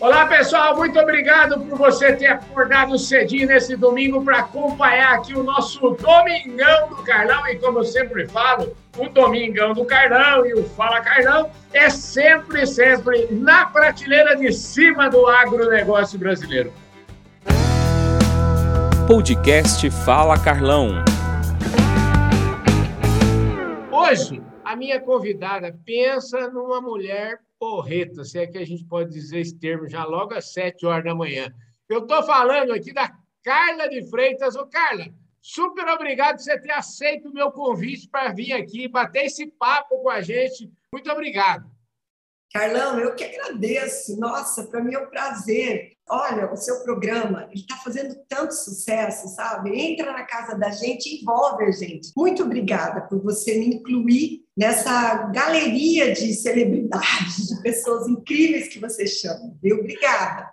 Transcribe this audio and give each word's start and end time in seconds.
Olá, 0.00 0.24
pessoal, 0.24 0.74
muito 0.74 0.98
obrigado 0.98 1.60
por 1.60 1.76
você 1.76 2.16
ter 2.16 2.28
acordado 2.28 2.98
cedinho 2.98 3.46
nesse 3.46 3.76
domingo 3.76 4.24
para 4.24 4.38
acompanhar 4.38 5.16
aqui 5.16 5.34
o 5.34 5.42
nosso 5.42 5.90
Domingão 5.90 6.88
do 6.88 6.96
Carlão. 7.02 7.46
E 7.46 7.56
como 7.56 7.80
eu 7.80 7.84
sempre 7.84 8.26
falo, 8.26 8.74
o 8.96 9.10
Domingão 9.10 9.74
do 9.74 9.84
Carlão 9.84 10.46
e 10.46 10.54
o 10.54 10.64
Fala 10.70 11.02
Carlão 11.02 11.50
é 11.74 11.90
sempre, 11.90 12.66
sempre 12.66 13.28
na 13.30 13.66
prateleira 13.66 14.34
de 14.36 14.50
cima 14.54 15.10
do 15.10 15.26
agronegócio 15.26 16.18
brasileiro. 16.18 16.72
Podcast 19.06 19.90
Fala 19.90 20.42
Carlão. 20.42 21.04
Hoje, 23.92 24.42
a 24.64 24.74
minha 24.74 24.98
convidada 24.98 25.76
pensa 25.84 26.48
numa 26.48 26.80
mulher 26.80 27.38
porreta, 27.60 28.24
se 28.24 28.38
é 28.38 28.46
que 28.46 28.56
a 28.56 28.64
gente 28.64 28.82
pode 28.86 29.10
dizer 29.10 29.40
esse 29.40 29.54
termo, 29.54 29.86
já 29.86 30.02
logo 30.04 30.32
às 30.32 30.50
sete 30.50 30.86
horas 30.86 31.04
da 31.04 31.14
manhã. 31.14 31.54
Eu 31.86 32.00
estou 32.00 32.22
falando 32.22 32.72
aqui 32.72 32.90
da 32.90 33.14
Carla 33.44 33.86
de 33.86 34.08
Freitas. 34.08 34.56
Ô, 34.56 34.66
Carla, 34.66 35.12
super 35.42 35.86
obrigado 35.88 36.36
por 36.36 36.42
você 36.42 36.58
ter 36.58 36.72
aceito 36.72 37.28
o 37.28 37.34
meu 37.34 37.52
convite 37.52 38.08
para 38.08 38.32
vir 38.32 38.54
aqui 38.54 38.88
bater 38.88 39.26
esse 39.26 39.46
papo 39.46 40.02
com 40.02 40.08
a 40.08 40.22
gente. 40.22 40.72
Muito 40.90 41.10
obrigado. 41.12 41.70
Carlão, 42.52 42.98
eu 42.98 43.14
que 43.14 43.24
agradeço. 43.24 44.18
Nossa, 44.18 44.64
para 44.64 44.82
mim 44.82 44.94
é 44.94 44.98
um 44.98 45.10
prazer. 45.10 45.92
Olha, 46.08 46.50
o 46.50 46.56
seu 46.56 46.82
programa, 46.82 47.46
ele 47.52 47.60
está 47.60 47.76
fazendo 47.76 48.16
tanto 48.26 48.52
sucesso, 48.54 49.28
sabe? 49.28 49.70
Entra 49.78 50.12
na 50.12 50.24
casa 50.24 50.56
da 50.56 50.70
gente, 50.70 51.20
envolve 51.20 51.64
a 51.64 51.70
gente. 51.70 52.10
Muito 52.16 52.42
obrigada 52.42 53.02
por 53.02 53.22
você 53.22 53.56
me 53.58 53.66
incluir 53.66 54.39
nessa 54.56 55.28
galeria 55.32 56.12
de 56.12 56.34
celebridades, 56.34 57.48
de 57.48 57.62
pessoas 57.62 58.08
incríveis 58.08 58.68
que 58.68 58.78
você 58.78 59.06
chama. 59.06 59.54
Viu? 59.62 59.78
Obrigada. 59.78 60.50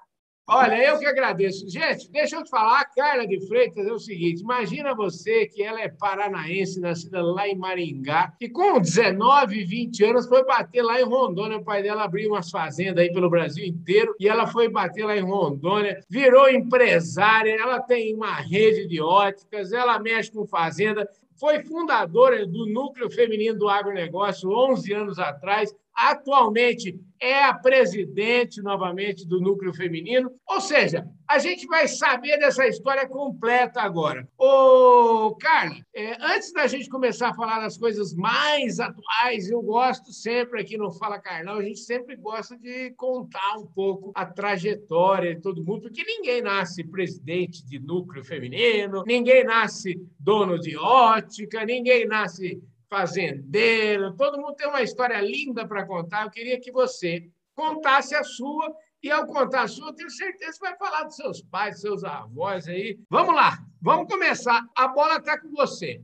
Olha, 0.50 0.82
eu 0.82 0.98
que 0.98 1.06
agradeço. 1.06 1.70
Gente, 1.70 2.10
deixa 2.10 2.38
eu 2.38 2.44
te 2.44 2.50
falar, 2.50 2.80
a 2.80 2.86
Carla 2.86 3.28
de 3.28 3.46
Freitas 3.48 3.86
é 3.86 3.92
o 3.92 4.00
seguinte: 4.00 4.42
imagina 4.42 4.96
você 4.96 5.46
que 5.46 5.62
ela 5.62 5.82
é 5.82 5.90
paranaense, 5.90 6.80
nascida 6.80 7.22
lá 7.22 7.50
em 7.50 7.58
Maringá, 7.58 8.34
e 8.40 8.48
com 8.48 8.80
19, 8.80 9.66
20 9.66 10.06
anos 10.06 10.26
foi 10.26 10.46
bater 10.46 10.82
lá 10.82 11.02
em 11.02 11.04
Rondônia. 11.04 11.58
O 11.58 11.66
pai 11.66 11.84
dela 11.84 12.06
abriu 12.06 12.30
umas 12.30 12.50
fazendas 12.50 13.04
aí 13.04 13.12
pelo 13.12 13.30
Brasil 13.30 13.66
inteiro 13.66 14.16
e 14.18 14.30
ela 14.30 14.48
foi 14.48 14.70
bater 14.70 15.06
lá 15.06 15.18
em 15.18 15.22
Rondônia, 15.22 16.00
virou 16.10 16.50
empresária, 16.50 17.54
ela 17.60 17.82
tem 17.82 18.16
uma 18.16 18.36
rede 18.36 18.88
de 18.88 19.02
óticas, 19.02 19.74
ela 19.74 20.00
mexe 20.00 20.32
com 20.32 20.48
fazenda, 20.48 21.06
foi 21.40 21.64
fundadora 21.64 22.46
do 22.46 22.66
Núcleo 22.66 23.10
Feminino 23.10 23.58
do 23.58 23.70
Agronegócio 23.70 24.50
11 24.50 24.94
anos 24.94 25.20
atrás, 25.20 25.74
atualmente 25.98 26.96
é 27.20 27.44
a 27.44 27.54
presidente 27.54 28.62
novamente 28.62 29.28
do 29.28 29.42
núcleo 29.42 29.74
feminino. 29.74 30.32
Ou 30.48 30.62
seja, 30.62 31.08
a 31.28 31.40
gente 31.40 31.66
vai 31.66 31.88
saber 31.88 32.38
dessa 32.38 32.68
história 32.68 33.08
completa 33.08 33.82
agora. 33.82 34.28
Ô, 34.38 35.36
Carla, 35.36 35.76
é, 35.96 36.16
antes 36.22 36.54
da 36.54 36.68
gente 36.68 36.88
começar 36.88 37.30
a 37.30 37.34
falar 37.34 37.60
das 37.60 37.76
coisas 37.76 38.14
mais 38.14 38.80
atuais, 38.80 39.50
eu 39.50 39.62
gosto 39.64 40.14
sempre 40.14 40.62
aqui 40.62 40.78
no 40.78 40.92
Fala 40.92 41.20
Carlão, 41.20 41.58
a 41.58 41.64
gente 41.64 41.80
sempre 41.80 42.16
gosta 42.16 42.56
de 42.56 42.92
contar 42.92 43.58
um 43.58 43.66
pouco 43.66 44.12
a 44.14 44.26
trajetória 44.26 45.36
de 45.36 45.42
todo 45.42 45.66
mundo, 45.66 45.82
porque 45.82 46.04
ninguém 46.04 46.44
nasce 46.44 46.84
presidente 46.84 47.66
de 47.66 47.80
núcleo 47.80 48.24
feminino, 48.24 49.04
ninguém 49.08 49.44
nasce 49.44 50.00
dono 50.20 50.60
de 50.60 50.78
ótica, 50.78 51.66
ninguém 51.66 52.06
nasce 52.06 52.62
fazendeiro, 52.90 54.16
todo 54.16 54.38
mundo 54.38 54.56
tem 54.56 54.68
uma 54.68 54.82
história 54.82 55.20
linda 55.22 55.68
para 55.68 55.86
contar. 55.86 56.24
Eu 56.24 56.32
queria 56.32 56.60
que 56.60 56.72
você 56.72 57.30
contasse 57.56 58.16
a 58.16 58.24
sua, 58.24 58.74
e 59.02 59.12
ao 59.12 59.26
contar 59.28 59.64
a 59.64 59.68
sua, 59.68 59.94
tenho 59.94 60.10
certeza 60.10 60.54
que 60.54 60.66
vai 60.68 60.76
falar 60.78 61.04
dos 61.04 61.16
seus 61.16 61.42
pais, 61.42 61.76
dos 61.76 61.82
seus 61.82 62.04
avós 62.04 62.68
aí. 62.68 63.00
Vamos 63.10 63.36
lá, 63.36 63.58
vamos 63.82 64.12
começar. 64.12 64.66
A 64.76 64.88
bola 64.88 65.18
está 65.18 65.40
com 65.40 65.50
você. 65.52 66.02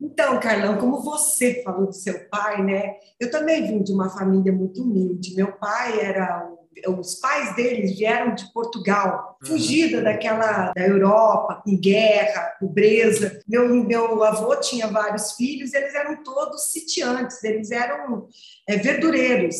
Então, 0.00 0.40
Carlão, 0.40 0.78
como 0.78 1.00
você 1.00 1.62
falou 1.62 1.86
do 1.86 1.92
seu 1.92 2.28
pai, 2.28 2.62
né? 2.62 2.96
Eu 3.20 3.30
também 3.30 3.66
vim 3.66 3.82
de 3.82 3.92
uma 3.92 4.10
família 4.10 4.52
muito 4.52 4.82
humilde. 4.82 5.36
Meu 5.36 5.52
pai 5.52 6.00
era 6.00 6.50
os 6.88 7.16
pais 7.16 7.54
deles 7.54 7.96
vieram 7.96 8.34
de 8.34 8.52
Portugal, 8.52 9.38
uhum. 9.42 9.48
fugida 9.48 10.02
daquela 10.02 10.72
da 10.72 10.86
Europa, 10.86 11.62
com 11.64 11.76
guerra, 11.76 12.56
pobreza. 12.58 13.40
Meu, 13.46 13.68
meu 13.68 14.22
avô 14.24 14.56
tinha 14.56 14.86
vários 14.86 15.32
filhos, 15.32 15.72
eles 15.74 15.94
eram 15.94 16.22
todos 16.22 16.72
sitiantes, 16.72 17.42
eles 17.44 17.70
eram 17.70 18.28
é, 18.68 18.76
verdureiros. 18.76 19.56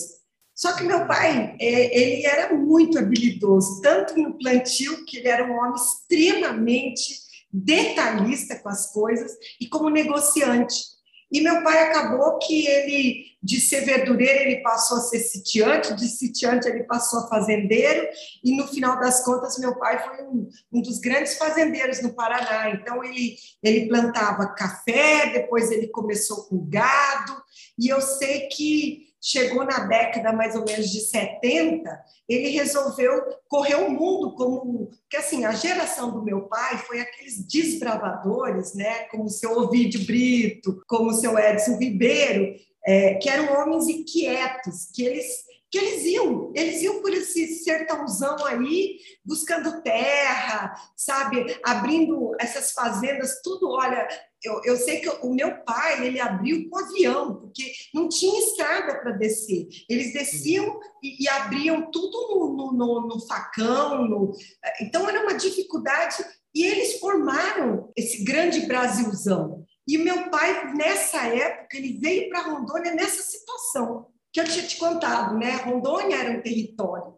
Só 0.55 0.75
que 0.75 0.85
meu 0.85 1.07
pai, 1.07 1.57
é, 1.61 1.99
ele 1.99 2.27
era 2.27 2.55
muito 2.55 2.99
habilidoso, 2.99 3.81
tanto 3.81 4.17
no 4.17 4.39
plantio, 4.39 5.05
que 5.05 5.19
ele 5.19 5.29
era 5.29 5.45
um 5.45 5.57
homem 5.57 5.75
extremamente 5.75 7.21
detalhista 7.53 8.59
com 8.59 8.69
as 8.69 8.93
coisas, 8.93 9.33
e 9.61 9.69
como 9.69 9.91
negociante. 9.91 10.92
E 11.33 11.41
meu 11.41 11.63
pai 11.63 11.89
acabou 11.89 12.39
que 12.39 12.67
ele, 12.67 13.25
de 13.43 13.59
ser 13.59 13.87
verdureiro, 13.87 14.41
ele 14.41 14.63
passou 14.63 14.99
a 14.99 15.01
ser 15.01 15.21
sitiante, 15.21 15.95
de 15.95 16.07
sitiante 16.07 16.69
ele 16.69 16.85
passou 16.85 17.21
a 17.21 17.29
fazendeiro, 17.29 18.07
e 18.45 18.55
no 18.55 18.69
final 18.69 19.01
das 19.01 19.25
contas, 19.25 19.59
meu 19.59 19.79
pai 19.79 19.99
foi 19.99 20.25
um, 20.27 20.49
um 20.71 20.83
dos 20.83 20.99
grandes 20.99 21.39
fazendeiros 21.39 22.03
no 22.03 22.13
Paraná. 22.13 22.71
Então, 22.71 23.03
ele, 23.03 23.37
ele 23.63 23.89
plantava 23.89 24.55
café, 24.55 25.33
depois 25.33 25.71
ele 25.71 25.89
começou 25.89 26.45
com 26.45 26.69
gado, 26.69 27.43
e 27.79 27.89
eu 27.89 28.03
sei 28.03 28.49
que 28.49 29.12
chegou 29.23 29.65
na 29.65 29.87
década 29.87 30.33
mais 30.33 30.57
ou 30.57 30.65
menos 30.65 30.91
de 30.91 31.01
70, 31.01 32.05
ele 32.29 32.49
resolveu 32.49 33.23
correr 33.49 33.77
o 33.77 33.89
mundo 33.89 34.35
como 34.35 34.91
que 35.09 35.17
assim 35.17 35.45
a 35.45 35.53
geração 35.53 36.11
do 36.11 36.25
meu 36.25 36.49
pai 36.49 36.79
foi 36.79 37.01
aqueles 37.01 37.47
desbravadores, 37.47 38.75
né, 38.75 39.05
como 39.05 39.25
o 39.25 39.31
seu 39.31 39.53
Ovidio 39.53 40.05
Brito, 40.05 40.83
como 40.89 41.11
o 41.11 41.15
seu 41.15 41.39
Edson 41.39 41.79
Ribeiro, 41.79 42.57
é, 42.85 43.15
que 43.15 43.29
eram 43.29 43.55
homens 43.55 43.87
inquietos, 43.87 44.91
que 44.93 45.05
eles 45.05 45.53
que 45.71 45.79
eles 45.79 46.05
iam, 46.05 46.53
eles 46.55 46.83
iam 46.83 47.01
por 47.01 47.11
esse 47.15 47.47
sertãozão 47.65 48.45
aí, 48.45 48.99
buscando 49.25 49.81
terra, 49.81 50.75
sabe, 50.95 51.59
abrindo 51.65 52.37
essas 52.39 52.73
fazendas, 52.73 53.41
tudo, 53.43 53.71
olha, 53.71 54.07
eu, 54.45 54.61
eu 54.65 54.77
sei 54.77 55.01
que 55.01 55.09
o 55.09 55.33
meu 55.33 55.63
pai, 55.65 56.07
ele 56.07 56.21
abriu 56.21 56.69
com 56.69 56.79
avião, 56.79 57.37
porque 57.37 57.73
não 57.95 58.09
tinha 58.09 58.39
estrada 58.39 59.01
para 59.01 59.13
descer, 59.13 59.69
eles 59.89 60.13
desciam 60.13 60.81
e, 61.03 61.23
e 61.23 61.29
abriam 61.29 61.91
tudo 61.91 62.55
no, 62.57 62.73
no, 62.73 63.09
no 63.09 63.27
facão, 63.27 64.09
no, 64.09 64.33
então 64.81 65.09
era 65.09 65.23
uma 65.23 65.35
dificuldade, 65.35 66.25
e 66.55 66.65
eles 66.65 66.99
formaram 66.99 67.91
esse 67.97 68.25
grande 68.25 68.67
Brasilzão, 68.67 69.65
e 69.87 69.99
meu 69.99 70.31
pai, 70.31 70.75
nessa 70.75 71.27
época, 71.27 71.77
ele 71.77 71.99
veio 71.99 72.29
para 72.29 72.43
Rondônia 72.43 72.95
nessa 72.95 73.23
situação, 73.23 74.07
que 74.33 74.41
eu 74.41 74.45
tinha 74.45 74.67
te 74.67 74.77
contado, 74.77 75.37
né? 75.37 75.57
Rondônia 75.57 76.17
era 76.17 76.39
um 76.39 76.43
território. 76.43 77.15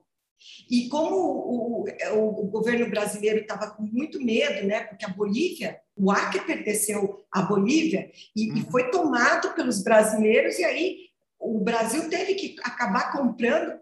E 0.71 0.88
como 0.88 1.15
o, 1.16 1.84
o, 1.84 2.41
o 2.41 2.47
governo 2.47 2.88
brasileiro 2.91 3.41
estava 3.41 3.71
com 3.71 3.82
muito 3.82 4.22
medo, 4.22 4.66
né? 4.66 4.84
Porque 4.84 5.05
a 5.05 5.09
Bolívia, 5.09 5.81
o 5.97 6.10
Acre 6.10 6.41
pertenceu 6.41 7.25
à 7.31 7.43
Bolívia 7.43 8.10
e, 8.34 8.50
uhum. 8.50 8.59
e 8.59 8.71
foi 8.71 8.91
tomado 8.91 9.54
pelos 9.54 9.83
brasileiros, 9.83 10.59
e 10.59 10.65
aí 10.65 10.99
o 11.38 11.60
Brasil 11.60 12.09
teve 12.09 12.34
que 12.34 12.56
acabar 12.62 13.12
comprando 13.12 13.78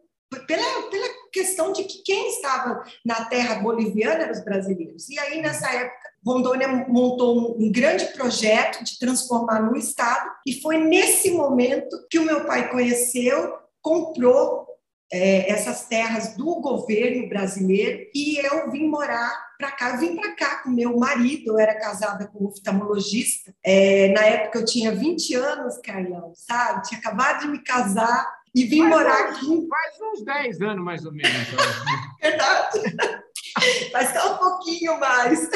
pela, 0.46 0.90
pela 0.90 1.08
questão 1.32 1.72
de 1.72 1.84
que 1.84 2.02
quem 2.02 2.30
estava 2.30 2.82
na 3.04 3.26
terra 3.26 3.56
boliviana 3.56 4.22
eram 4.22 4.32
os 4.32 4.44
brasileiros. 4.44 5.08
E 5.08 5.18
aí, 5.18 5.40
nessa 5.40 5.70
época, 5.70 6.10
Rondônia 6.24 6.68
montou 6.88 7.60
um 7.60 7.70
grande 7.70 8.06
projeto 8.06 8.82
de 8.84 8.98
transformar 8.98 9.60
no 9.60 9.76
Estado, 9.76 10.30
e 10.46 10.60
foi 10.60 10.78
nesse 10.78 11.30
momento 11.30 11.96
que 12.10 12.18
o 12.18 12.24
meu 12.24 12.44
pai 12.44 12.70
conheceu, 12.70 13.54
comprou 13.80 14.66
é, 15.12 15.50
essas 15.50 15.84
terras 15.84 16.34
do 16.36 16.60
governo 16.60 17.28
brasileiro, 17.28 18.08
e 18.14 18.38
eu 18.38 18.70
vim 18.70 18.88
morar 18.88 19.30
para 19.58 19.70
cá. 19.70 19.90
Eu 19.90 19.98
vim 19.98 20.16
para 20.16 20.34
cá 20.34 20.62
com 20.62 20.70
meu 20.70 20.96
marido, 20.96 21.52
eu 21.52 21.58
era 21.58 21.78
casada 21.78 22.26
com 22.26 22.44
um 22.44 22.48
oftalmologista. 22.48 23.54
É, 23.62 24.08
na 24.08 24.22
época 24.22 24.60
eu 24.60 24.64
tinha 24.64 24.90
20 24.90 25.34
anos, 25.34 25.78
Carlão, 25.84 26.32
sabe? 26.34 26.88
Tinha 26.88 26.98
acabado 26.98 27.40
de 27.42 27.48
me 27.48 27.62
casar 27.62 28.26
e 28.54 28.64
vim 28.64 28.80
faz 28.80 28.90
morar 28.90 29.30
uns, 29.30 29.36
aqui. 29.36 29.68
Faz 29.68 30.00
uns 30.00 30.24
10 30.24 30.60
anos, 30.62 30.84
mais 30.84 31.04
ou 31.04 31.12
menos. 31.12 31.48
Verdade. 32.20 32.80
Mas 33.92 34.12
só 34.14 34.34
um 34.34 34.38
pouquinho 34.38 34.98
mais. 34.98 35.48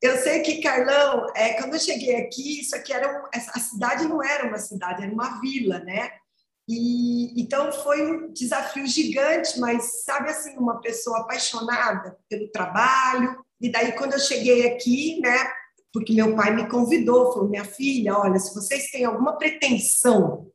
Eu 0.00 0.16
sei 0.18 0.42
que, 0.42 0.60
Carlão, 0.60 1.26
é, 1.34 1.54
quando 1.54 1.74
eu 1.74 1.80
cheguei 1.80 2.16
aqui, 2.16 2.60
isso 2.60 2.76
aqui 2.76 2.92
era 2.92 3.20
um, 3.20 3.28
a 3.34 3.58
cidade 3.58 4.06
não 4.06 4.22
era 4.22 4.46
uma 4.46 4.58
cidade, 4.58 5.02
era 5.02 5.12
uma 5.12 5.40
vila, 5.40 5.80
né? 5.80 6.10
E 6.68 7.40
então 7.40 7.72
foi 7.72 8.06
um 8.06 8.32
desafio 8.32 8.86
gigante, 8.86 9.58
mas 9.58 10.04
sabe 10.04 10.28
assim, 10.30 10.56
uma 10.58 10.80
pessoa 10.80 11.20
apaixonada 11.20 12.16
pelo 12.28 12.50
trabalho. 12.50 13.42
E 13.60 13.72
daí 13.72 13.92
quando 13.92 14.12
eu 14.12 14.18
cheguei 14.18 14.68
aqui, 14.68 15.18
né, 15.20 15.50
porque 15.92 16.12
meu 16.12 16.36
pai 16.36 16.54
me 16.54 16.68
convidou, 16.68 17.32
falou: 17.32 17.48
"Minha 17.48 17.64
filha, 17.64 18.18
olha, 18.18 18.38
se 18.38 18.54
vocês 18.54 18.90
têm 18.90 19.04
alguma 19.04 19.38
pretensão 19.38 20.46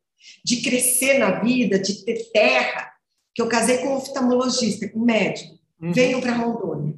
de 0.45 0.61
crescer 0.61 1.17
na 1.17 1.39
vida, 1.41 1.79
de 1.79 2.05
ter 2.05 2.31
terra, 2.31 2.93
que 3.33 3.41
eu 3.41 3.47
casei 3.47 3.79
com 3.79 3.89
um 3.89 3.97
oftalmologista, 3.97 4.89
um 4.95 5.03
médico. 5.03 5.57
Uhum. 5.81 5.91
Venho 5.91 6.21
para 6.21 6.33
Rondônia. 6.33 6.95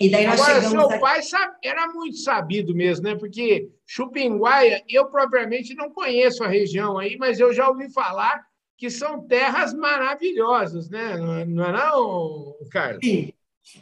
E 0.00 0.08
daí 0.08 0.26
nós 0.26 0.40
Agora, 0.40 0.60
chegamos 0.60 0.90
seu 0.90 1.00
pai 1.00 1.22
sabe, 1.22 1.56
era 1.62 1.88
muito 1.88 2.18
sabido 2.18 2.74
mesmo, 2.74 3.04
né? 3.04 3.16
Porque 3.16 3.68
Chupinguaia, 3.84 4.84
eu 4.88 5.06
propriamente 5.06 5.74
não 5.74 5.90
conheço 5.90 6.44
a 6.44 6.48
região 6.48 6.98
aí, 6.98 7.16
mas 7.18 7.40
eu 7.40 7.52
já 7.52 7.68
ouvi 7.68 7.92
falar 7.92 8.46
que 8.76 8.88
são 8.88 9.26
terras 9.26 9.74
maravilhosas, 9.74 10.88
né? 10.88 11.16
Não 11.16 11.34
é 11.34 11.44
não, 11.44 11.64
é 11.64 11.72
não 11.72 12.54
Carlos? 12.70 13.00
Sim. 13.04 13.32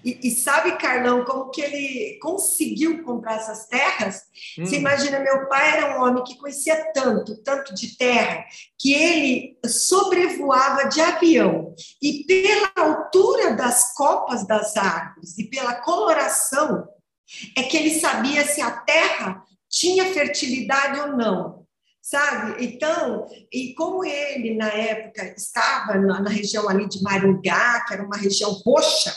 E, 0.05 0.29
e, 0.29 0.31
sabe, 0.31 0.79
Carlão, 0.79 1.25
como 1.25 1.51
que 1.51 1.61
ele 1.61 2.19
conseguiu 2.21 3.03
comprar 3.03 3.37
essas 3.37 3.67
terras? 3.67 4.23
Hum. 4.59 4.67
Você 4.67 4.77
imagina, 4.77 5.21
meu 5.21 5.49
pai 5.49 5.77
era 5.77 5.99
um 5.99 6.05
homem 6.05 6.25
que 6.25 6.37
conhecia 6.37 6.93
tanto, 6.93 7.43
tanto 7.43 7.75
de 7.75 7.97
terra, 7.97 8.45
que 8.79 8.93
ele 8.93 9.59
sobrevoava 9.67 10.89
de 10.89 11.01
avião. 11.01 11.75
E 12.03 12.25
pela 12.25 12.73
altura 12.77 13.55
das 13.55 13.95
copas 13.95 14.47
das 14.47 14.77
árvores 14.77 15.39
e 15.39 15.45
pela 15.45 15.75
coloração, 15.77 16.89
é 17.57 17.63
que 17.63 17.77
ele 17.77 17.99
sabia 17.99 18.47
se 18.47 18.61
a 18.61 18.71
terra 18.71 19.43
tinha 19.69 20.13
fertilidade 20.13 21.01
ou 21.01 21.17
não 21.17 21.67
sabe? 22.07 22.65
Então, 22.65 23.27
e 23.53 23.75
como 23.75 24.05
ele, 24.05 24.55
na 24.55 24.69
época, 24.69 25.35
estava 25.37 25.99
na, 25.99 26.21
na, 26.21 26.31
região 26.31 26.69
ali 26.69 26.89
de 26.89 27.03
Maringá, 27.03 27.85
que 27.85 27.95
era 27.95 28.05
uma 28.05 28.17
região 28.17 28.53
roxa, 28.65 29.13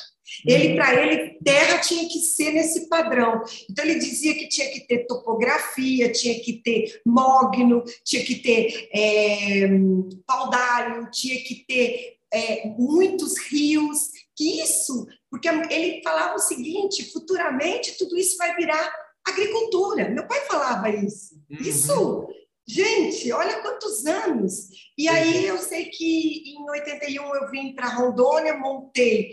ele, 0.45 0.69
uhum. 0.69 0.75
para 0.75 1.05
ele, 1.05 1.37
terra 1.43 1.79
tinha 1.79 2.07
que 2.07 2.19
ser 2.19 2.51
nesse 2.51 2.87
padrão. 2.87 3.41
Então, 3.69 3.85
ele 3.85 3.99
dizia 3.99 4.33
que 4.33 4.47
tinha 4.47 4.69
que 4.71 4.81
ter 4.81 5.05
topografia, 5.07 6.11
tinha 6.11 6.39
que 6.39 6.53
ter 6.53 7.01
mogno, 7.05 7.83
tinha 8.03 8.23
que 8.23 8.35
ter 8.35 8.89
é, 8.93 9.67
paudário, 10.25 11.09
tinha 11.11 11.41
que 11.43 11.65
ter 11.67 12.17
é, 12.31 12.67
muitos 12.77 13.37
rios, 13.37 14.09
que 14.35 14.61
isso, 14.61 15.05
porque 15.29 15.49
ele 15.49 16.01
falava 16.01 16.35
o 16.35 16.39
seguinte, 16.39 17.11
futuramente 17.11 17.97
tudo 17.97 18.17
isso 18.17 18.37
vai 18.37 18.55
virar 18.55 18.89
agricultura. 19.27 20.09
Meu 20.09 20.25
pai 20.27 20.39
falava 20.45 20.89
isso. 20.89 21.35
Uhum. 21.49 21.57
Isso 21.59 22.29
Gente, 22.69 23.31
olha 23.31 23.63
quantos 23.63 24.06
anos! 24.06 24.69
E 24.95 25.07
aí 25.07 25.44
eu 25.44 25.57
sei 25.57 25.86
que 25.86 26.44
em 26.51 26.69
81 26.69 27.36
eu 27.36 27.50
vim 27.50 27.74
para 27.74 27.89
Rondônia, 27.89 28.56
montei, 28.56 29.31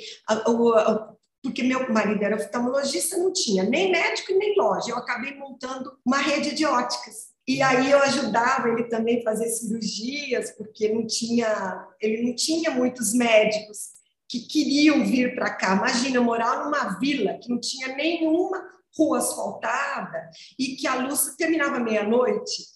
porque 1.43 1.63
meu 1.63 1.93
marido 1.93 2.25
era 2.25 2.37
oftalmologista, 2.37 3.19
não 3.19 3.31
tinha 3.31 3.63
nem 3.63 3.93
médico 3.93 4.33
e 4.33 4.39
nem 4.39 4.57
loja. 4.57 4.91
Eu 4.91 4.97
acabei 4.97 5.35
montando 5.35 5.99
uma 6.03 6.17
rede 6.17 6.55
de 6.55 6.65
óticas. 6.65 7.27
E 7.47 7.61
aí 7.61 7.91
eu 7.91 7.99
ajudava 7.99 8.71
ele 8.71 8.85
também 8.85 9.21
a 9.21 9.25
fazer 9.25 9.51
cirurgias, 9.51 10.53
porque 10.53 10.89
não 10.89 11.07
tinha, 11.07 11.87
ele 12.01 12.27
não 12.27 12.35
tinha 12.35 12.71
muitos 12.71 13.13
médicos 13.13 13.97
que 14.27 14.41
queriam 14.41 15.05
vir 15.05 15.35
para 15.35 15.55
cá. 15.55 15.77
Imagina, 15.77 16.17
eu 16.17 16.25
morar 16.25 16.65
numa 16.65 16.99
vila 16.99 17.35
que 17.35 17.51
não 17.51 17.61
tinha 17.61 17.89
nenhuma 17.89 18.67
rua 18.97 19.19
asfaltada 19.19 20.31
e 20.59 20.75
que 20.75 20.87
a 20.87 20.95
luz 20.95 21.37
terminava 21.37 21.79
meia-noite. 21.79 22.76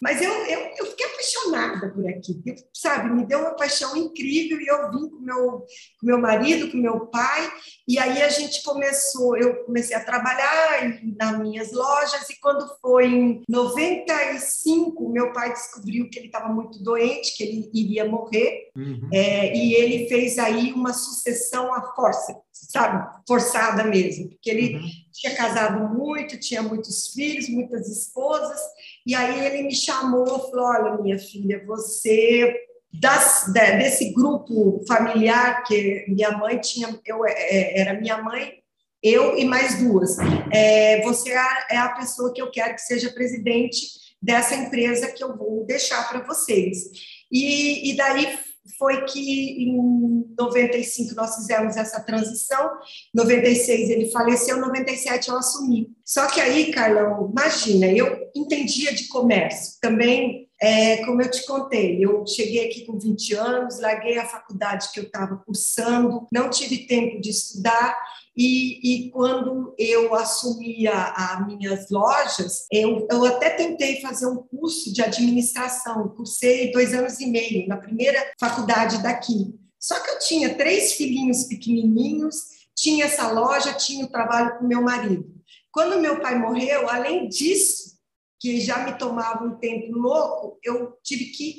Mas 0.00 0.20
eu, 0.20 0.30
eu, 0.30 0.60
eu 0.78 0.86
fiquei 0.86 1.06
apaixonada 1.06 1.90
por 1.90 2.06
aqui, 2.06 2.38
sabe? 2.74 3.10
Me 3.14 3.24
deu 3.24 3.40
uma 3.40 3.56
paixão 3.56 3.96
incrível 3.96 4.60
e 4.60 4.66
eu 4.66 4.90
vim 4.90 5.08
com 5.08 5.18
meu, 5.20 5.66
com 5.98 6.06
meu 6.06 6.18
marido, 6.18 6.70
com 6.70 6.76
meu 6.76 7.06
pai, 7.06 7.50
e 7.88 7.98
aí 7.98 8.22
a 8.22 8.28
gente 8.28 8.62
começou, 8.62 9.36
eu 9.38 9.64
comecei 9.64 9.96
a 9.96 10.04
trabalhar 10.04 11.00
nas 11.18 11.38
minhas 11.38 11.72
lojas, 11.72 12.28
e 12.28 12.38
quando 12.40 12.66
foi 12.80 13.06
em 13.06 13.42
95, 13.48 15.08
meu 15.08 15.32
pai 15.32 15.52
descobriu 15.52 16.10
que 16.10 16.18
ele 16.18 16.26
estava 16.26 16.52
muito 16.52 16.82
doente, 16.82 17.34
que 17.34 17.42
ele 17.42 17.70
iria 17.72 18.04
morrer, 18.04 18.70
uhum. 18.76 19.08
é, 19.12 19.56
e 19.56 19.74
ele 19.74 20.08
fez 20.08 20.38
aí 20.38 20.72
uma 20.72 20.92
sucessão 20.92 21.72
à 21.72 21.94
força, 21.94 22.36
sabe? 22.52 23.08
Forçada 23.26 23.84
mesmo, 23.84 24.28
porque 24.28 24.50
ele 24.50 24.76
uhum. 24.76 24.90
tinha 25.12 25.34
casado 25.34 25.94
muito, 25.94 26.38
tinha 26.38 26.62
muitos 26.62 27.08
filhos, 27.14 27.48
muitas 27.48 27.88
esposas, 27.88 28.60
e 29.06 29.14
aí 29.14 29.46
ele 29.46 29.62
me 29.62 29.74
chamou, 29.74 30.26
falou: 30.50 30.66
olha, 30.66 30.98
minha 31.00 31.18
filha, 31.18 31.64
você 31.64 32.52
das, 32.92 33.52
desse 33.52 34.12
grupo 34.12 34.84
familiar 34.88 35.62
que 35.62 36.04
minha 36.08 36.32
mãe 36.32 36.58
tinha, 36.58 36.98
eu 37.06 37.24
é, 37.24 37.80
era 37.80 38.00
minha 38.00 38.20
mãe, 38.20 38.54
eu 39.02 39.38
e 39.38 39.44
mais 39.44 39.78
duas. 39.78 40.16
É, 40.52 41.00
você 41.02 41.30
é, 41.30 41.66
é 41.70 41.76
a 41.76 41.90
pessoa 41.90 42.32
que 42.32 42.42
eu 42.42 42.50
quero 42.50 42.74
que 42.74 42.82
seja 42.82 43.12
presidente 43.12 43.76
dessa 44.20 44.56
empresa 44.56 45.12
que 45.12 45.22
eu 45.22 45.36
vou 45.36 45.64
deixar 45.64 46.08
para 46.08 46.26
vocês. 46.26 46.90
E, 47.30 47.92
e 47.92 47.96
daí 47.96 48.38
foi 48.78 49.04
que 49.04 49.64
em 49.64 50.34
95 50.38 51.14
nós 51.14 51.36
fizemos 51.36 51.76
essa 51.76 52.00
transição, 52.00 52.70
96 53.14 53.90
ele 53.90 54.10
faleceu, 54.10 54.60
97 54.60 55.28
eu 55.28 55.36
assumi. 55.36 55.88
Só 56.04 56.26
que 56.26 56.40
aí, 56.40 56.72
Carlão, 56.72 57.30
imagina, 57.30 57.86
eu 57.86 58.30
entendia 58.34 58.94
de 58.94 59.08
comércio, 59.08 59.78
também, 59.80 60.48
é, 60.60 61.04
como 61.04 61.20
eu 61.20 61.30
te 61.30 61.44
contei, 61.46 62.02
eu 62.02 62.26
cheguei 62.26 62.66
aqui 62.66 62.86
com 62.86 62.98
20 62.98 63.34
anos, 63.34 63.80
larguei 63.80 64.18
a 64.18 64.26
faculdade 64.26 64.90
que 64.92 65.00
eu 65.00 65.04
estava 65.04 65.36
cursando, 65.36 66.26
não 66.32 66.48
tive 66.48 66.86
tempo 66.86 67.20
de 67.20 67.30
estudar, 67.30 67.96
e, 68.36 69.06
e, 69.06 69.10
quando 69.10 69.74
eu 69.78 70.14
assumi 70.14 70.86
as 70.86 71.46
minhas 71.46 71.88
lojas, 71.90 72.66
eu, 72.70 73.06
eu 73.10 73.24
até 73.24 73.50
tentei 73.50 74.00
fazer 74.02 74.26
um 74.26 74.36
curso 74.36 74.92
de 74.92 75.00
administração, 75.00 76.08
cursei 76.08 76.70
dois 76.70 76.92
anos 76.92 77.18
e 77.18 77.26
meio 77.26 77.66
na 77.66 77.78
primeira 77.78 78.22
faculdade 78.38 79.02
daqui. 79.02 79.54
Só 79.80 79.98
que 80.00 80.10
eu 80.10 80.18
tinha 80.18 80.54
três 80.54 80.92
filhinhos 80.92 81.44
pequenininhos, 81.44 82.36
tinha 82.74 83.06
essa 83.06 83.30
loja, 83.30 83.72
tinha 83.72 84.04
o 84.04 84.10
trabalho 84.10 84.58
com 84.58 84.66
meu 84.66 84.82
marido. 84.82 85.34
Quando 85.72 86.00
meu 86.00 86.20
pai 86.20 86.38
morreu, 86.38 86.90
além 86.90 87.28
disso, 87.28 87.96
que 88.38 88.60
já 88.60 88.84
me 88.84 88.98
tomava 88.98 89.44
um 89.44 89.56
tempo 89.56 89.92
louco, 89.92 90.58
eu 90.62 90.96
tive 91.02 91.26
que 91.26 91.56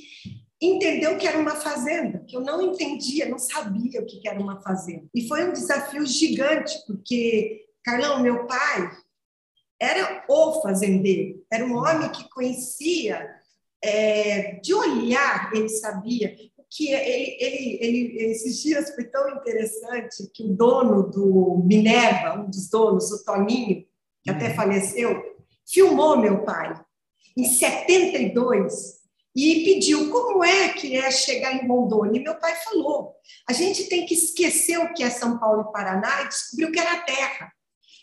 entendeu 0.62 1.18
que 1.18 1.28
era 1.28 1.38
uma 1.38 1.56
fazenda, 1.56 2.24
que 2.28 2.36
eu 2.36 2.42
não 2.42 2.62
entendia, 2.62 3.30
não 3.30 3.38
sabia 3.38 4.02
o 4.02 4.06
que 4.06 4.28
era 4.28 4.40
uma 4.40 4.62
fazenda. 4.62 5.06
E 5.14 5.28
foi 5.28 5.48
um 5.48 5.54
desafio 5.54 6.06
gigante, 6.06 6.74
porque, 6.88 7.66
Carlão, 7.84 8.22
meu 8.22 8.46
pai 8.48 8.92
era 9.80 10.26
o 10.28 10.62
fazendeiro, 10.62 11.46
era 11.52 11.64
um 11.64 11.76
homem 11.78 12.10
que 12.10 12.28
conhecia, 12.30 13.30
é, 13.84 14.54
de 14.60 14.74
olhar, 14.74 15.52
ele 15.54 15.70
sabia. 15.70 16.36
Que 16.70 16.92
ele, 16.92 17.38
ele, 17.40 17.78
ele, 17.80 18.32
esses 18.32 18.62
dias 18.62 18.94
foi 18.94 19.06
tão 19.06 19.30
interessante 19.30 20.30
que 20.34 20.44
o 20.44 20.56
dono 20.56 21.10
do 21.10 21.64
Minerva, 21.64 22.42
um 22.42 22.50
dos 22.50 22.70
donos, 22.70 23.10
o 23.12 23.24
Toninho, 23.24 23.86
que 24.22 24.30
até 24.30 24.50
uhum. 24.50 24.56
faleceu, 24.56 25.24
filmou 25.66 26.18
meu 26.18 26.44
pai. 26.44 26.78
Em 27.38 27.46
72, 27.46 28.97
e 29.38 29.64
pediu 29.64 30.10
como 30.10 30.44
é 30.44 30.70
que 30.70 30.98
é 30.98 31.12
chegar 31.12 31.54
em 31.54 31.68
Rondônia. 31.68 32.20
E 32.20 32.24
meu 32.24 32.40
pai 32.40 32.56
falou: 32.56 33.14
a 33.48 33.54
gente 33.54 33.84
tem 33.84 34.04
que 34.04 34.16
esquecer 34.16 34.80
o 34.80 34.92
que 34.96 35.04
é 35.04 35.12
São 35.12 35.38
Paulo 35.38 35.70
e 35.70 35.72
Paraná 35.72 36.24
e 36.24 36.28
descobrir 36.28 36.66
o 36.66 36.72
que 36.72 36.80
era 36.80 37.02
terra. 37.02 37.54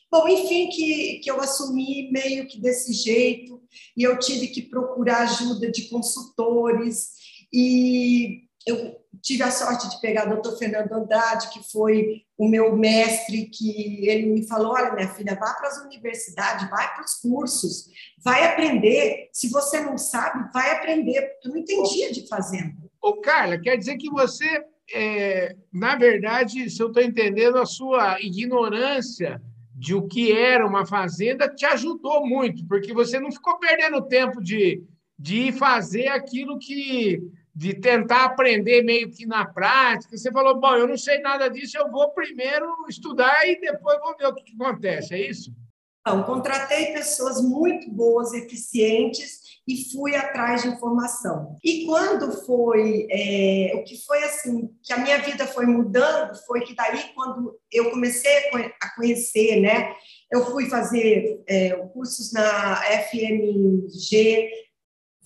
Bom, 0.09 0.29
enfim, 0.29 0.69
que, 0.69 1.19
que 1.25 1.29
eu 1.29 1.41
assumi 1.41 2.09
meio 2.13 2.47
que 2.47 2.61
desse 2.61 2.93
jeito, 2.93 3.61
e 3.97 4.05
eu 4.05 4.17
tive 4.17 4.47
que 4.47 4.63
procurar 4.63 5.23
ajuda 5.23 5.73
de 5.73 5.89
consultores, 5.89 7.15
e 7.53 8.45
eu 8.65 8.95
tive 9.21 9.43
a 9.43 9.51
sorte 9.51 9.91
de 9.91 10.01
pegar 10.01 10.29
o 10.29 10.35
doutor 10.35 10.57
Fernando 10.57 10.93
Andrade, 10.93 11.51
que 11.51 11.69
foi 11.69 12.23
o 12.37 12.49
meu 12.49 12.77
mestre, 12.77 13.47
que 13.47 14.09
ele 14.09 14.27
me 14.27 14.47
falou: 14.47 14.73
olha, 14.73 14.93
minha 14.93 15.09
filha, 15.09 15.37
vá 15.39 15.55
para 15.55 15.69
as 15.69 15.85
universidades, 15.85 16.69
vai 16.69 16.93
para 16.95 17.05
os 17.05 17.15
cursos, 17.15 17.87
vai 18.25 18.45
aprender. 18.45 19.29
Se 19.33 19.49
você 19.51 19.81
não 19.81 19.97
sabe, 19.97 20.51
vai 20.53 20.73
aprender, 20.73 21.39
eu 21.45 21.51
não 21.51 21.59
entendia 21.59 22.13
de 22.13 22.27
fazenda. 22.27 22.75
Ô, 23.01 23.21
Carla, 23.21 23.59
quer 23.59 23.77
dizer 23.77 23.97
que 23.97 24.11
você, 24.11 24.65
é, 24.93 25.55
na 25.73 25.95
verdade, 25.97 26.69
se 26.71 26.83
eu 26.83 26.89
estou 26.89 27.03
entendendo, 27.03 27.59
a 27.59 27.67
sua 27.67 28.21
ignorância 28.21 29.41
de 29.75 29.95
o 29.95 30.07
que 30.07 30.33
era 30.33 30.67
uma 30.67 30.87
fazenda 30.87 31.49
te 31.49 31.67
ajudou 31.67 32.27
muito, 32.27 32.67
porque 32.67 32.93
você 32.93 33.21
não 33.21 33.31
ficou 33.31 33.59
perdendo 33.59 34.07
tempo 34.07 34.43
de, 34.43 34.83
de 35.19 35.53
fazer 35.53 36.09
aquilo 36.09 36.59
que 36.59 37.21
de 37.55 37.73
tentar 37.73 38.25
aprender 38.25 38.83
meio 38.83 39.11
que 39.11 39.25
na 39.25 39.47
prática. 39.47 40.17
Você 40.17 40.33
falou, 40.33 40.59
bom, 40.59 40.75
eu 40.75 40.89
não 40.89 40.97
sei 40.97 41.21
nada 41.21 41.49
disso, 41.49 41.79
eu 41.79 41.91
vou 41.91 42.11
primeiro 42.11 42.67
estudar 42.89 43.47
e 43.47 43.61
depois 43.61 43.99
vou 44.01 44.17
ver 44.17 44.27
o 44.27 44.35
que, 44.35 44.55
acontece, 44.61 45.15
é 45.15 45.31
isso? 45.31 45.53
Não, 46.07 46.23
contratei 46.25 46.93
pessoas 46.93 47.41
muito 47.41 47.91
boas, 47.91 48.35
eficientes 48.35 49.45
e 49.67 49.91
fui 49.91 50.15
atrás 50.15 50.63
de 50.63 50.69
informação. 50.69 51.57
E 51.65 51.87
quando 51.87 52.31
foi, 52.45 53.07
é, 53.11 53.73
o 53.77 53.85
que 53.85 53.97
foi 54.05 54.23
assim, 54.25 54.69
que 54.83 54.93
a 54.93 54.99
minha 54.99 55.19
vida 55.19 55.47
foi 55.47 55.65
mudando, 55.65 56.37
foi 56.47 56.61
que 56.61 56.75
daí 56.75 57.15
quando 57.15 57.59
eu 57.73 57.91
comecei 57.91 58.51
a 58.83 58.95
conhecer, 58.95 59.61
né, 59.61 59.95
eu 60.31 60.45
fui 60.51 60.69
fazer 60.69 61.43
é, 61.49 61.71
cursos 61.95 62.33
na 62.33 62.83
FMG, 63.09 64.51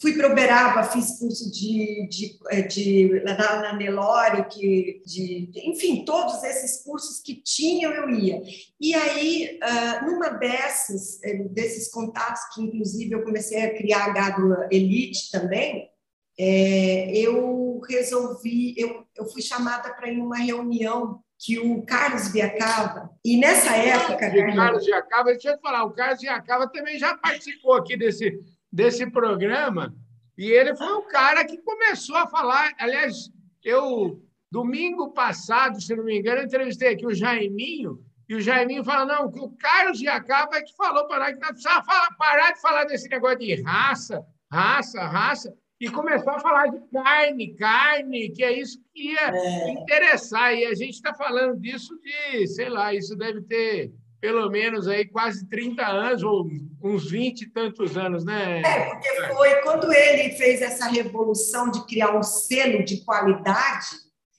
Fui 0.01 0.13
para 0.13 0.31
Uberaba, 0.31 0.85
fiz 0.85 1.19
curso 1.19 1.51
de, 1.51 2.07
de, 2.09 2.39
é, 2.51 2.63
de, 2.63 3.21
na, 3.25 3.63
na 3.63 3.73
Nelore, 3.77 4.49
que, 4.49 5.03
de, 5.05 5.51
enfim, 5.65 6.05
todos 6.05 6.43
esses 6.45 6.85
cursos 6.85 7.21
que 7.21 7.35
tinham, 7.35 7.93
eu 7.93 8.09
ia. 8.11 8.41
E 8.81 8.95
aí, 8.95 9.59
uh, 9.61 10.07
numa 10.07 10.29
dessas, 10.29 11.21
é, 11.25 11.35
desses 11.49 11.91
contatos, 11.91 12.43
que 12.55 12.63
inclusive 12.63 13.13
eu 13.13 13.25
comecei 13.25 13.61
a 13.61 13.77
criar 13.77 14.13
gado 14.13 14.55
elite 14.71 15.33
também, 15.33 15.91
é, 16.39 17.11
eu 17.17 17.81
resolvi, 17.89 18.75
eu, 18.79 19.05
eu 19.17 19.25
fui 19.27 19.43
chamada 19.43 19.93
para 19.95 20.09
ir 20.09 20.17
numa 20.17 20.37
reunião 20.37 21.21
que 21.37 21.59
o 21.59 21.83
Carlos 21.83 22.29
Viacava, 22.29 23.11
e 23.25 23.37
nessa 23.37 23.77
época... 23.77 24.27
O 24.27 24.57
Carlos 24.57 24.85
Viacava, 24.85 25.31
deixa 25.31 25.51
eu 25.51 25.57
te 25.57 25.61
falar, 25.61 25.85
o 25.85 25.93
Carlos 25.93 26.21
Viacava 26.21 26.69
também 26.69 26.99
já 26.99 27.17
participou 27.17 27.75
aqui 27.75 27.97
desse 27.97 28.41
desse 28.73 29.11
programa, 29.11 29.95
e 30.37 30.51
ele 30.51 30.77
foi 30.77 30.93
o 30.93 31.03
cara 31.03 31.45
que 31.45 31.59
começou 31.59 32.17
a 32.17 32.27
falar. 32.27 32.73
Aliás, 32.79 33.31
eu, 33.65 34.23
domingo 34.51 35.13
passado, 35.13 35.81
se 35.81 35.95
não 35.97 36.05
me 36.05 36.19
engano, 36.19 36.43
entrevistei 36.43 36.93
aqui 36.93 37.07
o 37.07 37.15
Jaiminho, 37.15 37.99
e 38.29 38.35
o 38.35 38.41
Jaiminho 38.41 38.85
fala: 38.85 39.05
não, 39.05 39.33
que 39.33 39.41
o 39.41 39.51
Carlos 39.51 39.99
Jacaba 39.99 40.57
é 40.57 40.63
que 40.63 40.77
falou 40.77 41.07
para 41.07 41.33
que 41.33 41.39
precisava 41.39 41.85
parar 42.19 42.53
de 42.53 42.61
falar 42.61 42.85
desse 42.85 43.09
negócio 43.09 43.39
de 43.39 43.63
raça, 43.63 44.25
raça, 44.53 45.01
raça, 45.07 45.55
e 45.81 45.89
começou 45.89 46.33
a 46.33 46.41
falar 46.41 46.67
de 46.67 46.81
carne, 46.93 47.55
carne, 47.55 48.31
que 48.31 48.43
é 48.43 48.53
isso 48.53 48.83
que 48.93 49.13
ia 49.13 49.31
é. 49.31 49.71
interessar. 49.71 50.55
E 50.55 50.67
a 50.67 50.75
gente 50.75 50.95
está 50.95 51.15
falando 51.15 51.59
disso 51.59 51.99
de, 52.01 52.47
sei 52.49 52.69
lá, 52.69 52.93
isso 52.93 53.17
deve 53.17 53.43
ter 53.43 53.93
pelo 54.21 54.51
menos 54.51 54.89
aí 54.89 55.07
quase 55.07 55.49
30 55.49 55.87
anos, 55.87 56.23
ou 56.23 56.49
uns 56.83 57.11
20 57.11 57.43
e 57.43 57.51
tantos 57.51 57.97
anos, 57.97 58.25
né? 58.25 58.63
É, 58.63 58.85
porque 58.87 59.09
foi 59.35 59.57
quando 59.63 59.93
ele 59.93 60.35
fez 60.35 60.61
essa 60.61 60.87
revolução 60.89 61.71
de 61.71 61.85
criar 61.87 62.17
um 62.17 62.23
selo 62.23 62.85
de 62.85 63.05
qualidade 63.05 63.87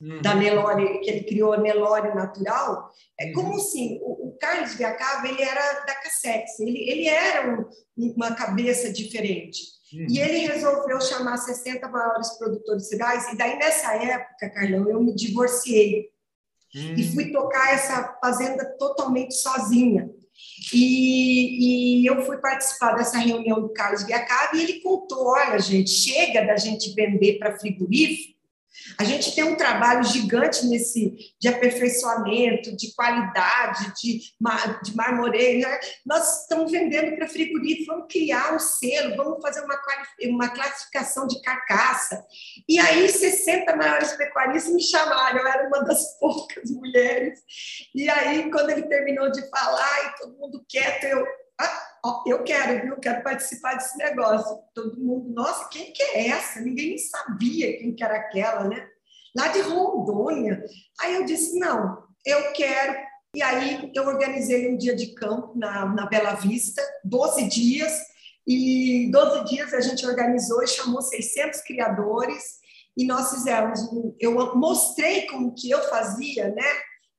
uhum. 0.01 0.21
da 0.21 0.35
Nelore, 0.35 0.99
que 0.99 1.09
ele 1.09 1.23
criou 1.23 1.53
a 1.53 1.57
Nelore 1.57 2.13
Natural, 2.13 2.89
é 3.19 3.27
uhum. 3.27 3.33
como 3.33 3.55
assim, 3.55 3.99
o, 4.01 4.29
o 4.29 4.37
Carlos 4.37 4.75
Viacava, 4.75 5.27
ele 5.27 5.41
era 5.41 5.85
da 5.85 5.95
Cassex, 5.95 6.59
ele, 6.59 6.89
ele 6.89 7.07
era 7.07 7.49
um, 7.97 8.13
uma 8.15 8.35
cabeça 8.35 8.91
diferente. 8.91 9.59
Uhum. 9.93 10.07
E 10.09 10.19
ele 10.19 10.47
resolveu 10.47 10.99
chamar 11.01 11.37
60 11.37 11.87
maiores 11.87 12.37
produtores 12.37 12.91
rurais, 12.91 13.31
e 13.31 13.37
daí 13.37 13.57
nessa 13.57 13.95
época, 13.95 14.49
Carlão, 14.49 14.89
eu 14.89 15.01
me 15.01 15.15
divorciei 15.15 16.09
Hum. 16.75 16.95
E 16.95 17.03
fui 17.13 17.31
tocar 17.31 17.73
essa 17.73 18.17
fazenda 18.21 18.65
totalmente 18.77 19.33
sozinha. 19.35 20.09
E, 20.73 22.01
e, 22.01 22.05
eu 22.05 22.25
fui 22.25 22.37
participar 22.37 22.93
dessa 22.93 23.17
reunião 23.17 23.59
do 23.59 23.73
Carlos 23.73 24.03
Biacaba 24.03 24.55
e 24.55 24.63
ele 24.63 24.79
contou: 24.81 25.27
olha, 25.27 25.59
gente, 25.59 25.89
chega 25.89 26.45
da 26.45 26.55
gente 26.55 26.93
vender 26.93 27.37
para 27.39 27.57
frigorífico 27.57 28.38
a 28.97 29.03
gente 29.03 29.33
tem 29.33 29.43
um 29.43 29.55
trabalho 29.55 30.03
gigante 30.03 30.65
nesse 30.65 31.33
de 31.39 31.47
aperfeiçoamento, 31.47 32.75
de 32.75 32.93
qualidade, 32.93 33.93
de, 34.01 34.19
de 34.83 34.95
marmoreio. 34.95 35.61
Né? 35.61 35.79
Nós 36.05 36.41
estamos 36.41 36.71
vendendo 36.71 37.15
para 37.15 37.27
frigorífico, 37.27 37.93
vamos 37.93 38.07
criar 38.11 38.53
um 38.53 38.59
selo, 38.59 39.15
vamos 39.15 39.41
fazer 39.41 39.61
uma, 39.61 39.77
uma 40.23 40.49
classificação 40.49 41.27
de 41.27 41.41
carcaça. 41.41 42.25
E 42.67 42.79
aí, 42.79 43.07
60 43.07 43.75
maiores 43.75 44.11
pecuaristas 44.13 44.73
me 44.73 44.81
chamaram, 44.81 45.39
eu 45.39 45.47
era 45.47 45.67
uma 45.67 45.83
das 45.83 46.17
poucas 46.19 46.69
mulheres. 46.71 47.39
E 47.95 48.09
aí, 48.09 48.49
quando 48.51 48.69
ele 48.69 48.83
terminou 48.83 49.31
de 49.31 49.47
falar, 49.49 50.05
e 50.05 50.21
todo 50.21 50.37
mundo 50.37 50.65
quieto, 50.67 51.03
eu 51.05 51.25
ah, 51.59 51.88
eu 52.25 52.43
quero, 52.43 52.81
viu? 52.81 52.97
Quero 52.97 53.23
participar 53.23 53.75
desse 53.75 53.97
negócio. 53.97 54.57
Todo 54.73 54.99
mundo, 54.99 55.29
nossa, 55.29 55.67
quem 55.69 55.91
que 55.91 56.03
é 56.03 56.29
essa? 56.29 56.61
Ninguém 56.61 56.97
sabia 56.97 57.77
quem 57.77 57.93
que 57.93 58.03
era 58.03 58.15
aquela, 58.15 58.63
né? 58.65 58.87
Lá 59.35 59.47
de 59.49 59.61
Rondônia. 59.61 60.63
Aí 61.01 61.15
eu 61.15 61.25
disse, 61.25 61.59
não, 61.59 62.03
eu 62.25 62.51
quero. 62.53 62.95
E 63.35 63.43
aí 63.43 63.91
eu 63.93 64.07
organizei 64.07 64.71
um 64.71 64.77
dia 64.77 64.95
de 64.95 65.13
campo 65.13 65.53
na, 65.55 65.85
na 65.85 66.05
Bela 66.07 66.33
Vista, 66.33 66.81
12 67.03 67.47
dias, 67.47 67.93
e 68.47 69.09
12 69.11 69.45
dias 69.45 69.73
a 69.73 69.81
gente 69.81 70.05
organizou 70.05 70.63
e 70.63 70.67
chamou 70.67 71.01
600 71.01 71.61
criadores, 71.61 72.59
e 72.97 73.05
nós 73.05 73.29
fizemos, 73.29 73.79
eu 74.19 74.33
mostrei 74.55 75.27
como 75.27 75.53
que 75.53 75.69
eu 75.69 75.81
fazia, 75.89 76.49
né? 76.49 76.65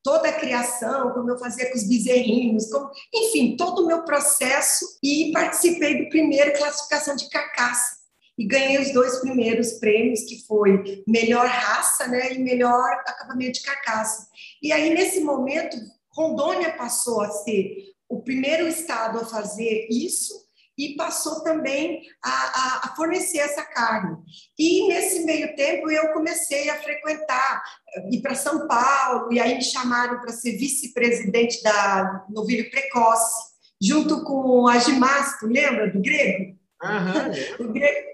Toda 0.03 0.29
a 0.29 0.39
criação, 0.39 1.13
como 1.13 1.31
eu 1.31 1.39
fazia 1.39 1.71
com 1.71 1.77
os 1.77 1.87
bezerrinhos, 1.87 2.71
como, 2.71 2.91
enfim, 3.15 3.57
todo 3.57 3.83
o 3.83 3.87
meu 3.87 4.03
processo 4.05 4.85
e 5.03 5.31
participei 5.33 6.03
do 6.03 6.09
primeiro 6.09 6.57
classificação 6.57 7.17
de 7.17 7.29
carcaça 7.29 8.01
e 8.39 8.47
ganhei 8.47 8.81
os 8.81 8.93
dois 8.93 9.19
primeiros 9.19 9.73
prêmios, 9.73 10.23
que 10.23 10.47
foi 10.47 11.03
melhor 11.07 11.47
raça, 11.47 12.07
né, 12.07 12.33
e 12.33 12.39
melhor 12.39 12.91
acabamento 13.07 13.53
de 13.53 13.63
carcaça. 13.63 14.27
E 14.63 14.73
aí 14.73 14.95
nesse 14.95 15.21
momento, 15.21 15.77
Rondônia 16.11 16.73
passou 16.73 17.21
a 17.21 17.31
ser 17.31 17.91
o 18.09 18.23
primeiro 18.23 18.67
estado 18.67 19.21
a 19.21 19.27
fazer 19.27 19.87
isso 19.91 20.40
e 20.81 20.97
passou 20.97 21.43
também 21.43 22.03
a, 22.23 22.31
a, 22.31 22.81
a, 22.85 22.95
fornecer 22.97 23.39
essa 23.39 23.63
carne. 23.63 24.17
E 24.59 24.89
nesse 24.89 25.25
meio 25.25 25.55
tempo 25.55 25.91
eu 25.91 26.13
comecei 26.13 26.71
a 26.71 26.81
frequentar, 26.81 27.63
ir 28.11 28.21
para 28.21 28.35
São 28.35 28.67
Paulo, 28.67 29.33
e 29.33 29.39
aí 29.39 29.55
me 29.55 29.63
chamaram 29.63 30.21
para 30.21 30.33
ser 30.33 30.53
vice-presidente 30.57 31.63
da 31.63 32.25
Novilho 32.31 32.71
Precoce, 32.71 33.51
junto 33.81 34.25
com 34.25 34.67
a 34.67 34.79
Gimasto, 34.79 35.47
lembra 35.47 35.91
do 35.91 36.01
grego? 36.01 36.59
Uhum. 36.83 37.67
o 37.69 37.73
grego 37.73 38.11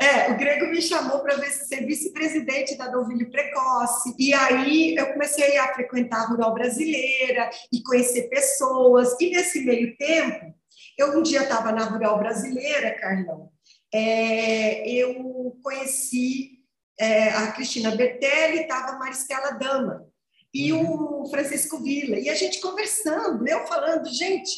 é, 0.00 0.32
o 0.32 0.38
Grego 0.38 0.66
me 0.68 0.80
chamou 0.80 1.18
para 1.18 1.36
ser 1.50 1.84
vice-presidente 1.84 2.74
da 2.74 2.90
Novilho 2.90 3.30
Precoce. 3.30 4.14
E 4.18 4.32
aí 4.32 4.94
eu 4.96 5.12
comecei 5.12 5.58
a 5.58 5.74
frequentar 5.74 6.22
a 6.22 6.26
Rural 6.26 6.54
Brasileira 6.54 7.50
e 7.70 7.82
conhecer 7.82 8.30
pessoas. 8.30 9.14
E 9.20 9.28
nesse 9.28 9.60
meio 9.60 9.94
tempo, 9.98 10.54
eu 11.00 11.18
um 11.18 11.22
dia 11.22 11.42
estava 11.42 11.72
na 11.72 11.84
Rural 11.84 12.18
Brasileira, 12.18 12.94
Carlão, 12.98 13.50
é, 13.92 14.86
eu 14.86 15.56
conheci 15.62 16.60
é, 16.98 17.30
a 17.30 17.52
Cristina 17.52 17.96
Bertelli, 17.96 18.60
estava 18.60 18.92
a 18.92 18.98
Maristela 18.98 19.52
Dama 19.52 20.06
e 20.52 20.72
o 20.72 21.26
Francisco 21.30 21.82
Villa, 21.82 22.18
e 22.18 22.28
a 22.28 22.34
gente 22.34 22.60
conversando, 22.60 23.48
eu 23.48 23.66
falando, 23.66 24.08
gente, 24.10 24.52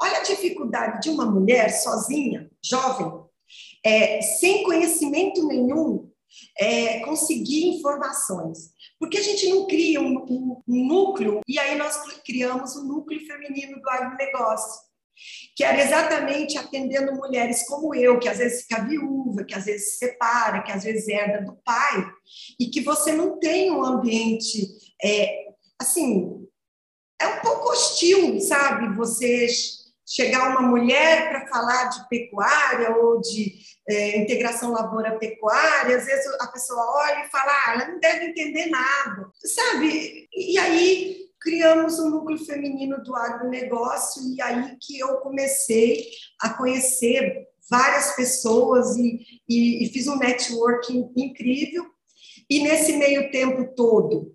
olha 0.00 0.18
a 0.18 0.22
dificuldade 0.22 1.02
de 1.02 1.10
uma 1.10 1.26
mulher 1.26 1.68
sozinha, 1.68 2.50
jovem, 2.64 3.12
é, 3.84 4.22
sem 4.22 4.62
conhecimento 4.62 5.46
nenhum, 5.46 6.10
é, 6.58 7.00
conseguir 7.00 7.66
informações. 7.66 8.72
Porque 8.98 9.18
a 9.18 9.22
gente 9.22 9.48
não 9.48 9.66
cria 9.66 10.00
um, 10.00 10.16
um, 10.18 10.62
um 10.66 10.86
núcleo, 10.86 11.40
e 11.46 11.58
aí 11.58 11.76
nós 11.76 11.96
criamos 12.24 12.74
o 12.74 12.82
um 12.82 12.86
núcleo 12.86 13.26
feminino 13.26 13.82
do 13.82 13.90
agronegócio 13.90 14.93
que 15.56 15.62
era 15.64 15.80
exatamente 15.82 16.58
atendendo 16.58 17.14
mulheres 17.14 17.66
como 17.66 17.94
eu, 17.94 18.18
que 18.18 18.28
às 18.28 18.38
vezes 18.38 18.62
fica 18.62 18.84
viúva, 18.84 19.44
que 19.44 19.54
às 19.54 19.64
vezes 19.64 19.92
se 19.92 19.98
separa, 19.98 20.62
que 20.62 20.72
às 20.72 20.84
vezes 20.84 21.08
herda 21.08 21.44
do 21.44 21.56
pai, 21.64 22.06
e 22.58 22.66
que 22.66 22.80
você 22.80 23.12
não 23.12 23.38
tem 23.38 23.70
um 23.70 23.84
ambiente, 23.84 24.68
é, 25.02 25.46
assim, 25.80 26.46
é 27.20 27.26
um 27.26 27.40
pouco 27.40 27.70
hostil, 27.70 28.40
sabe? 28.40 28.94
Você 28.96 29.46
chegar 30.06 30.50
uma 30.50 30.62
mulher 30.62 31.30
para 31.30 31.48
falar 31.48 31.84
de 31.86 32.08
pecuária 32.08 32.94
ou 32.96 33.20
de 33.20 33.54
é, 33.88 34.18
integração 34.18 34.72
lavoura-pecuária, 34.72 35.96
às 35.96 36.04
vezes 36.04 36.26
a 36.40 36.46
pessoa 36.48 36.84
olha 36.96 37.24
e 37.24 37.30
fala, 37.30 37.50
ah, 37.50 37.72
ela 37.72 37.88
não 37.88 38.00
deve 38.00 38.26
entender 38.26 38.66
nada, 38.66 39.30
sabe? 39.42 40.28
E 40.32 40.58
aí 40.58 41.23
criamos 41.44 41.98
um 42.00 42.08
núcleo 42.08 42.38
feminino 42.38 43.02
do 43.04 43.14
agronegócio 43.14 44.22
e 44.34 44.40
aí 44.40 44.76
que 44.80 44.98
eu 44.98 45.18
comecei 45.18 46.06
a 46.40 46.48
conhecer 46.48 47.46
várias 47.70 48.16
pessoas 48.16 48.96
e, 48.96 49.20
e, 49.46 49.84
e 49.84 49.88
fiz 49.90 50.08
um 50.08 50.16
networking 50.16 51.12
incrível. 51.14 51.84
E 52.48 52.62
nesse 52.62 52.96
meio 52.96 53.30
tempo 53.30 53.74
todo 53.76 54.34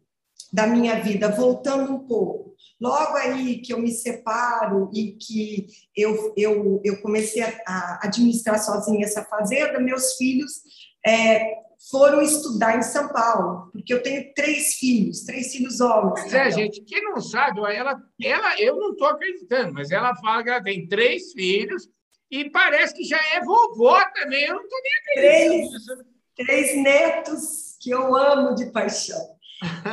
da 0.54 0.68
minha 0.68 1.02
vida, 1.02 1.30
voltando 1.30 1.92
um 1.92 2.08
pouco, 2.08 2.56
logo 2.80 3.16
aí 3.18 3.60
que 3.60 3.74
eu 3.74 3.80
me 3.80 3.92
separo 3.92 4.90
e 4.94 5.14
que 5.14 5.68
eu, 5.96 6.34
eu, 6.38 6.82
eu 6.84 7.02
comecei 7.02 7.42
a, 7.42 7.54
a 7.68 8.00
administrar 8.04 8.64
sozinha 8.64 9.06
essa 9.06 9.24
fazenda, 9.26 9.80
meus 9.80 10.14
filhos 10.14 10.62
é, 11.06 11.56
foram 11.90 12.22
estudar 12.22 12.78
em 12.78 12.82
São 12.82 13.08
Paulo, 13.10 13.70
porque 13.72 13.94
eu 13.94 14.04
tenho 14.04 14.34
três 14.34 14.76
filhos, 14.76 15.22
três 15.22 15.52
filhos 15.52 15.80
homens. 15.80 16.22
Pois 16.22 16.34
é, 16.34 16.52
gente, 16.52 16.82
quem 16.82 17.04
não 17.04 17.22
sabe, 17.22 17.60
ela, 17.74 18.02
ela 18.22 18.62
eu 18.62 18.76
não 18.76 18.92
estou 18.92 19.08
acreditando, 19.08 19.74
mas 19.74 19.90
ela 19.92 20.16
fala 20.16 20.44
que 20.44 20.50
ela 20.50 20.64
tem 20.64 20.88
três 20.88 21.32
filhos 21.32 21.88
e 22.30 22.50
parece 22.50 22.94
que 22.94 23.04
já 23.04 23.20
é 23.34 23.42
vovó 23.44 24.04
também, 24.14 24.46
eu 24.46 24.56
não 24.56 24.64
estou 24.64 24.80
nem 24.82 24.92
acreditando. 25.00 26.06
Três, 26.36 26.48
três 26.48 26.84
netos 26.84 27.78
que 27.82 27.90
eu 27.92 28.16
amo 28.16 28.56
de 28.56 28.66
paixão. 28.72 29.40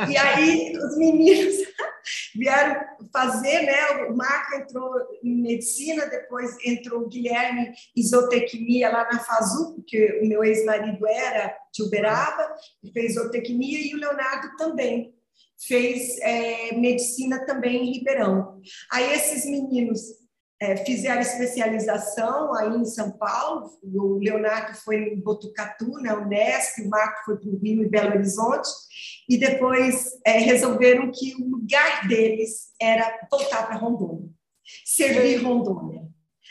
E 0.09 0.17
aí 0.17 0.77
os 0.77 0.97
meninos 0.97 1.55
vieram 2.35 2.81
fazer, 3.11 3.63
né? 3.63 4.05
O 4.09 4.15
Marco 4.15 4.55
entrou 4.55 4.93
em 5.23 5.41
medicina, 5.41 6.05
depois 6.05 6.55
entrou 6.65 7.01
o 7.01 7.07
Guilherme 7.07 7.71
em 7.95 8.03
zootecnia 8.03 8.89
lá 8.89 9.07
na 9.11 9.19
Fazu, 9.19 9.75
porque 9.75 10.19
o 10.21 10.27
meu 10.27 10.43
ex-marido 10.43 11.05
era 11.07 11.55
de 11.73 11.83
Uberaba, 11.83 12.55
fez 12.93 13.15
zootecnia, 13.15 13.79
e 13.79 13.93
o 13.93 13.99
Leonardo 13.99 14.55
também 14.57 15.13
fez 15.59 16.17
é, 16.19 16.75
medicina 16.75 17.45
também 17.45 17.83
em 17.83 17.93
Ribeirão. 17.93 18.61
Aí 18.91 19.13
esses 19.13 19.45
meninos 19.45 19.99
é, 20.59 20.75
fizeram 20.77 21.21
especialização 21.21 22.53
aí 22.53 22.75
em 22.75 22.85
São 22.85 23.11
Paulo, 23.11 23.69
o 23.83 24.17
Leonardo 24.17 24.75
foi 24.77 25.13
em 25.13 25.19
Botucatu, 25.19 26.01
na 26.01 26.15
Unesp, 26.15 26.81
o 26.81 26.89
Marco 26.89 27.25
foi 27.25 27.37
para 27.37 27.49
o 27.49 27.57
Rio 27.59 27.83
e 27.83 27.89
Belo 27.89 28.15
Horizonte, 28.15 28.69
e 29.29 29.37
depois 29.37 30.17
é, 30.25 30.39
resolveram 30.39 31.11
que 31.11 31.35
o 31.35 31.47
lugar 31.47 32.07
deles 32.07 32.71
era 32.81 33.19
voltar 33.29 33.67
para 33.67 33.77
Rondônia, 33.77 34.29
servir 34.83 35.43
Rondônia, 35.43 36.07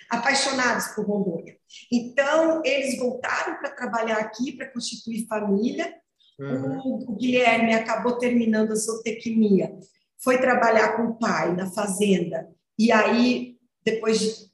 apaixonados 0.09 0.87
por 0.89 1.05
Rondônia. 1.05 1.57
Então, 1.91 2.63
eles 2.65 2.99
voltaram 2.99 3.59
para 3.59 3.71
trabalhar 3.71 4.19
aqui, 4.19 4.53
para 4.53 4.71
constituir 4.71 5.27
família. 5.27 5.93
Uhum. 6.39 6.79
O, 6.85 7.13
o 7.13 7.17
Guilherme 7.17 7.75
acabou 7.75 8.19
terminando 8.19 8.71
a 8.71 8.77
zootecnia, 8.77 9.77
foi 10.23 10.39
trabalhar 10.39 10.97
com 10.97 11.05
o 11.05 11.19
pai 11.19 11.57
na 11.57 11.67
fazenda, 11.73 12.49
e 12.79 12.93
aí, 12.93 13.56
depois 13.87 14.19
de 14.19 14.51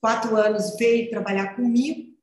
quatro 0.00 0.36
anos, 0.36 0.76
veio 0.78 1.10
trabalhar 1.10 1.56
comigo. 1.56 2.16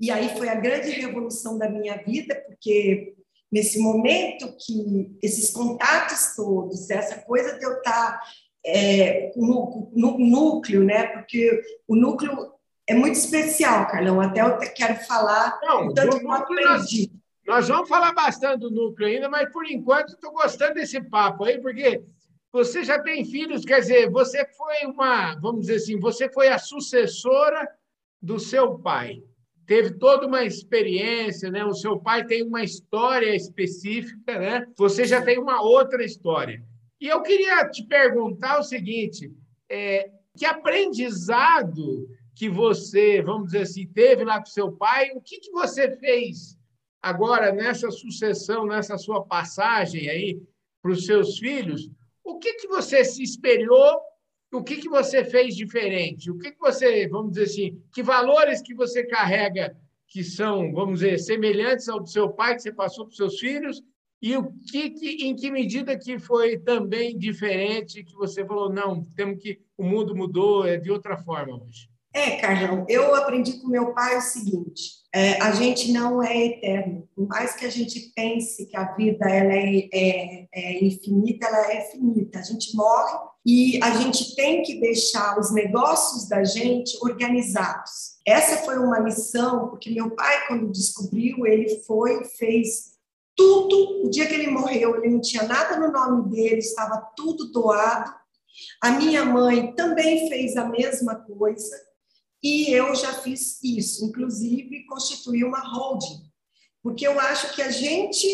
E 0.00 0.10
aí 0.10 0.36
foi 0.36 0.48
a 0.48 0.54
grande 0.54 0.90
revolução 0.90 1.58
da 1.58 1.68
minha 1.68 1.96
vida, 1.96 2.34
porque 2.46 3.14
nesse 3.50 3.80
momento 3.80 4.54
que 4.64 5.16
esses 5.20 5.50
contatos 5.50 6.34
todos, 6.36 6.88
essa 6.90 7.20
coisa 7.22 7.58
de 7.58 7.64
eu 7.64 7.78
estar 7.78 8.20
é, 8.64 9.32
no, 9.36 9.90
no, 9.94 10.18
núcleo, 10.18 10.84
né? 10.84 11.08
Porque 11.08 11.60
o 11.86 11.96
núcleo 11.96 12.52
é 12.88 12.94
muito 12.94 13.16
especial, 13.16 13.86
Carlão. 13.88 14.20
Até 14.20 14.42
eu 14.42 14.58
quero 14.74 14.96
falar 15.04 15.58
Não, 15.62 15.88
o 15.88 15.94
tanto 15.94 16.18
que 16.18 16.24
eu 16.24 16.32
aprendi. 16.32 17.10
Nós, 17.46 17.68
nós 17.68 17.68
vamos 17.68 17.88
falar 17.88 18.12
bastante 18.12 18.60
do 18.60 18.70
núcleo 18.70 19.08
ainda, 19.08 19.28
mas 19.28 19.50
por 19.52 19.66
enquanto 19.66 20.14
estou 20.14 20.32
gostando 20.32 20.74
desse 20.74 21.00
papo 21.02 21.44
aí, 21.44 21.60
porque 21.60 22.02
você 22.54 22.84
já 22.84 22.98
tem 22.98 23.24
filhos, 23.24 23.64
quer 23.64 23.80
dizer, 23.80 24.10
você 24.10 24.46
foi 24.46 24.86
uma, 24.86 25.34
vamos 25.34 25.62
dizer 25.62 25.76
assim, 25.76 25.98
você 25.98 26.28
foi 26.28 26.48
a 26.48 26.58
sucessora 26.58 27.68
do 28.22 28.38
seu 28.38 28.78
pai 28.78 29.22
teve 29.66 29.92
toda 29.92 30.26
uma 30.26 30.44
experiência, 30.44 31.50
né? 31.50 31.64
O 31.64 31.74
seu 31.74 31.98
pai 31.98 32.24
tem 32.24 32.42
uma 32.42 32.62
história 32.62 33.34
específica, 33.34 34.38
né? 34.38 34.66
Você 34.76 35.04
já 35.04 35.22
tem 35.22 35.38
uma 35.38 35.62
outra 35.62 36.04
história. 36.04 36.62
E 37.00 37.08
eu 37.08 37.22
queria 37.22 37.68
te 37.68 37.82
perguntar 37.84 38.58
o 38.58 38.62
seguinte: 38.62 39.32
é, 39.68 40.10
que 40.36 40.44
aprendizado 40.44 42.08
que 42.34 42.48
você, 42.48 43.22
vamos 43.22 43.46
dizer 43.46 43.62
assim, 43.62 43.86
teve 43.86 44.24
lá 44.24 44.38
com 44.38 44.46
seu 44.46 44.72
pai? 44.72 45.10
O 45.14 45.20
que, 45.20 45.38
que 45.38 45.50
você 45.50 45.96
fez 45.96 46.58
agora 47.02 47.52
nessa 47.52 47.90
sucessão, 47.90 48.66
nessa 48.66 48.98
sua 48.98 49.24
passagem 49.24 50.08
aí 50.08 50.42
para 50.82 50.92
os 50.92 51.06
seus 51.06 51.38
filhos? 51.38 51.90
O 52.24 52.38
que, 52.38 52.54
que 52.54 52.66
você 52.66 53.04
se 53.04 53.22
espelhou 53.22 54.00
o 54.54 54.62
que, 54.62 54.76
que 54.76 54.88
você 54.88 55.24
fez 55.24 55.56
diferente? 55.56 56.30
O 56.30 56.38
que, 56.38 56.52
que 56.52 56.58
você, 56.60 57.08
vamos 57.08 57.32
dizer 57.32 57.44
assim, 57.44 57.82
que 57.92 58.02
valores 58.02 58.62
que 58.62 58.72
você 58.72 59.04
carrega 59.04 59.76
que 60.06 60.22
são, 60.22 60.72
vamos 60.72 61.00
dizer, 61.00 61.18
semelhantes 61.18 61.88
ao 61.88 61.98
do 61.98 62.08
seu 62.08 62.30
pai, 62.30 62.54
que 62.54 62.62
você 62.62 62.72
passou 62.72 63.04
para 63.04 63.10
os 63.10 63.16
seus 63.16 63.38
filhos, 63.38 63.82
e 64.22 64.36
o 64.36 64.52
que, 64.70 64.90
que, 64.90 65.26
em 65.26 65.34
que 65.34 65.50
medida 65.50 65.98
que 65.98 66.18
foi 66.18 66.56
também 66.56 67.18
diferente, 67.18 68.04
que 68.04 68.14
você 68.14 68.46
falou, 68.46 68.72
não, 68.72 69.04
temos 69.16 69.42
que, 69.42 69.60
o 69.76 69.82
mundo 69.82 70.14
mudou, 70.14 70.64
é 70.64 70.76
de 70.76 70.90
outra 70.90 71.16
forma 71.16 71.60
hoje? 71.64 71.90
É, 72.16 72.36
Carlão, 72.36 72.86
eu 72.88 73.12
aprendi 73.16 73.54
com 73.54 73.66
meu 73.66 73.92
pai 73.92 74.16
o 74.16 74.20
seguinte: 74.20 75.02
é, 75.12 75.32
a 75.42 75.50
gente 75.50 75.90
não 75.90 76.22
é 76.22 76.46
eterno. 76.46 77.08
Por 77.12 77.26
mais 77.26 77.56
que 77.56 77.66
a 77.66 77.70
gente 77.70 78.12
pense 78.14 78.66
que 78.66 78.76
a 78.76 78.94
vida 78.94 79.28
ela 79.28 79.52
é, 79.52 79.88
é, 79.92 80.48
é 80.54 80.84
infinita, 80.84 81.48
ela 81.48 81.72
é 81.72 81.80
finita. 81.90 82.38
A 82.38 82.42
gente 82.42 82.76
morre 82.76 83.18
e 83.44 83.80
a 83.82 83.90
gente 83.96 84.36
tem 84.36 84.62
que 84.62 84.80
deixar 84.80 85.40
os 85.40 85.52
negócios 85.52 86.28
da 86.28 86.44
gente 86.44 86.96
organizados. 87.02 88.14
Essa 88.24 88.58
foi 88.58 88.78
uma 88.78 89.00
lição, 89.00 89.68
porque 89.68 89.90
meu 89.90 90.10
pai, 90.10 90.46
quando 90.46 90.70
descobriu, 90.70 91.44
ele 91.44 91.80
foi 91.80 92.24
fez 92.38 92.92
tudo. 93.36 94.06
O 94.06 94.08
dia 94.08 94.26
que 94.26 94.34
ele 94.34 94.52
morreu, 94.52 94.96
ele 94.96 95.14
não 95.14 95.20
tinha 95.20 95.42
nada 95.42 95.80
no 95.80 95.90
nome 95.90 96.30
dele, 96.30 96.58
estava 96.58 97.10
tudo 97.16 97.50
doado. 97.50 98.14
A 98.80 98.92
minha 98.92 99.24
mãe 99.24 99.74
também 99.74 100.28
fez 100.28 100.56
a 100.56 100.64
mesma 100.64 101.16
coisa. 101.16 101.93
E 102.44 102.70
eu 102.70 102.94
já 102.94 103.14
fiz 103.14 103.58
isso, 103.64 104.04
inclusive 104.04 104.84
constituí 104.84 105.42
uma 105.42 105.60
holding, 105.60 106.30
porque 106.82 107.06
eu 107.06 107.18
acho 107.18 107.54
que 107.54 107.62
a 107.62 107.70
gente 107.70 108.26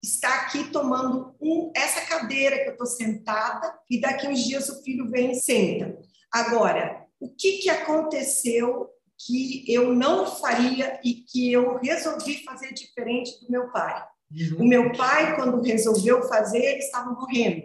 está 0.00 0.42
aqui 0.42 0.70
tomando 0.70 1.34
um, 1.40 1.72
essa 1.74 2.00
cadeira 2.02 2.60
que 2.60 2.68
eu 2.68 2.72
estou 2.72 2.86
sentada 2.86 3.76
e 3.90 4.00
daqui 4.00 4.28
uns 4.28 4.44
dias 4.44 4.68
o 4.68 4.80
filho 4.84 5.10
vem 5.10 5.32
e 5.32 5.34
senta. 5.34 5.98
Agora, 6.32 7.04
o 7.18 7.28
que, 7.28 7.58
que 7.58 7.68
aconteceu 7.68 8.88
que 9.18 9.64
eu 9.66 9.92
não 9.96 10.26
faria 10.26 11.00
e 11.04 11.14
que 11.14 11.52
eu 11.52 11.76
resolvi 11.78 12.44
fazer 12.44 12.72
diferente 12.72 13.32
do 13.40 13.50
meu 13.50 13.68
pai? 13.72 14.06
Uhum. 14.30 14.62
O 14.62 14.64
meu 14.64 14.92
pai, 14.92 15.34
quando 15.34 15.60
resolveu 15.60 16.22
fazer, 16.28 16.64
ele 16.64 16.78
estava 16.78 17.10
morrendo. 17.10 17.64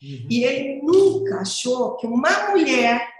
Uhum. 0.00 0.26
E 0.30 0.44
ele 0.44 0.80
nunca 0.80 1.40
achou 1.40 1.96
que 1.96 2.06
uma 2.06 2.50
mulher 2.50 3.13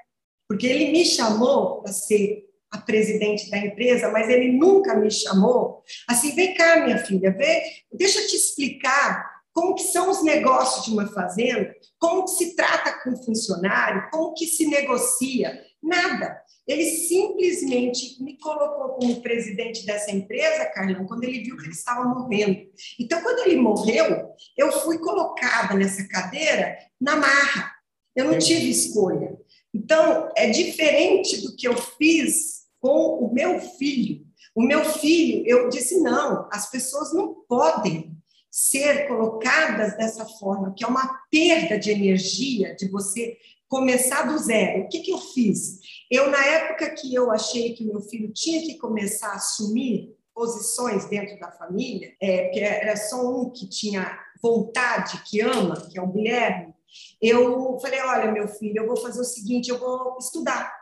porque 0.48 0.66
ele 0.66 0.92
me 0.92 1.04
chamou 1.04 1.82
para 1.82 1.92
ser 1.92 2.44
a 2.70 2.78
presidente 2.78 3.48
da 3.50 3.58
empresa, 3.58 4.10
mas 4.10 4.28
ele 4.28 4.52
nunca 4.52 4.96
me 4.96 5.10
chamou 5.10 5.82
assim, 6.08 6.34
vem 6.34 6.54
cá, 6.54 6.84
minha 6.84 6.98
filha, 6.98 7.30
vê, 7.30 7.62
deixa 7.92 8.20
eu 8.20 8.26
te 8.26 8.36
explicar 8.36 9.32
como 9.52 9.76
que 9.76 9.84
são 9.84 10.10
os 10.10 10.24
negócios 10.24 10.84
de 10.84 10.90
uma 10.90 11.06
fazenda, 11.06 11.72
como 11.98 12.24
que 12.24 12.32
se 12.32 12.56
trata 12.56 13.00
com 13.04 13.16
funcionário, 13.16 14.08
como 14.10 14.34
que 14.34 14.46
se 14.46 14.66
negocia, 14.66 15.62
nada. 15.80 16.42
Ele 16.66 16.84
simplesmente 16.84 18.20
me 18.22 18.38
colocou 18.38 18.96
como 18.96 19.20
presidente 19.20 19.86
dessa 19.86 20.10
empresa, 20.10 20.64
Carlão, 20.66 21.06
quando 21.06 21.24
ele 21.24 21.44
viu 21.44 21.56
que 21.56 21.64
ele 21.64 21.72
estava 21.72 22.04
morrendo. 22.04 22.58
Então, 22.98 23.22
quando 23.22 23.46
ele 23.46 23.56
morreu, 23.56 24.30
eu 24.56 24.72
fui 24.80 24.98
colocada 24.98 25.74
nessa 25.74 26.08
cadeira 26.08 26.76
na 27.00 27.16
marra. 27.16 27.70
Eu 28.16 28.24
não 28.24 28.38
tive 28.38 28.70
escolha. 28.70 29.36
Então, 29.74 30.30
é 30.36 30.48
diferente 30.50 31.42
do 31.42 31.56
que 31.56 31.66
eu 31.66 31.76
fiz 31.76 32.62
com 32.80 33.24
o 33.24 33.34
meu 33.34 33.60
filho. 33.60 34.24
O 34.54 34.62
meu 34.62 34.84
filho, 34.84 35.42
eu 35.46 35.68
disse: 35.68 36.00
não, 36.00 36.48
as 36.52 36.70
pessoas 36.70 37.12
não 37.12 37.34
podem 37.48 38.14
ser 38.50 39.08
colocadas 39.08 39.96
dessa 39.96 40.24
forma, 40.24 40.72
que 40.76 40.84
é 40.84 40.86
uma 40.86 41.20
perda 41.28 41.76
de 41.76 41.90
energia 41.90 42.76
de 42.76 42.88
você 42.88 43.36
começar 43.68 44.22
do 44.22 44.38
zero. 44.38 44.84
O 44.84 44.88
que, 44.88 45.00
que 45.00 45.10
eu 45.10 45.18
fiz? 45.18 45.80
Eu, 46.08 46.30
na 46.30 46.44
época 46.46 46.90
que 46.90 47.12
eu 47.12 47.32
achei 47.32 47.74
que 47.74 47.84
meu 47.84 48.00
filho 48.00 48.32
tinha 48.32 48.62
que 48.62 48.78
começar 48.78 49.30
a 49.30 49.36
assumir 49.36 50.14
posições 50.32 51.06
dentro 51.06 51.36
da 51.40 51.50
família, 51.50 52.12
é, 52.20 52.44
porque 52.44 52.60
era 52.60 52.96
só 52.96 53.28
um 53.28 53.50
que 53.50 53.68
tinha 53.68 54.16
vontade, 54.40 55.22
que 55.24 55.40
ama, 55.40 55.88
que 55.90 55.98
é 55.98 56.02
o 56.02 56.12
Guilherme, 56.12 56.74
eu 57.20 57.78
falei: 57.80 58.00
olha, 58.00 58.32
meu 58.32 58.48
filho, 58.48 58.82
eu 58.82 58.86
vou 58.86 58.96
fazer 58.96 59.20
o 59.20 59.24
seguinte, 59.24 59.70
eu 59.70 59.78
vou 59.78 60.16
estudar. 60.18 60.72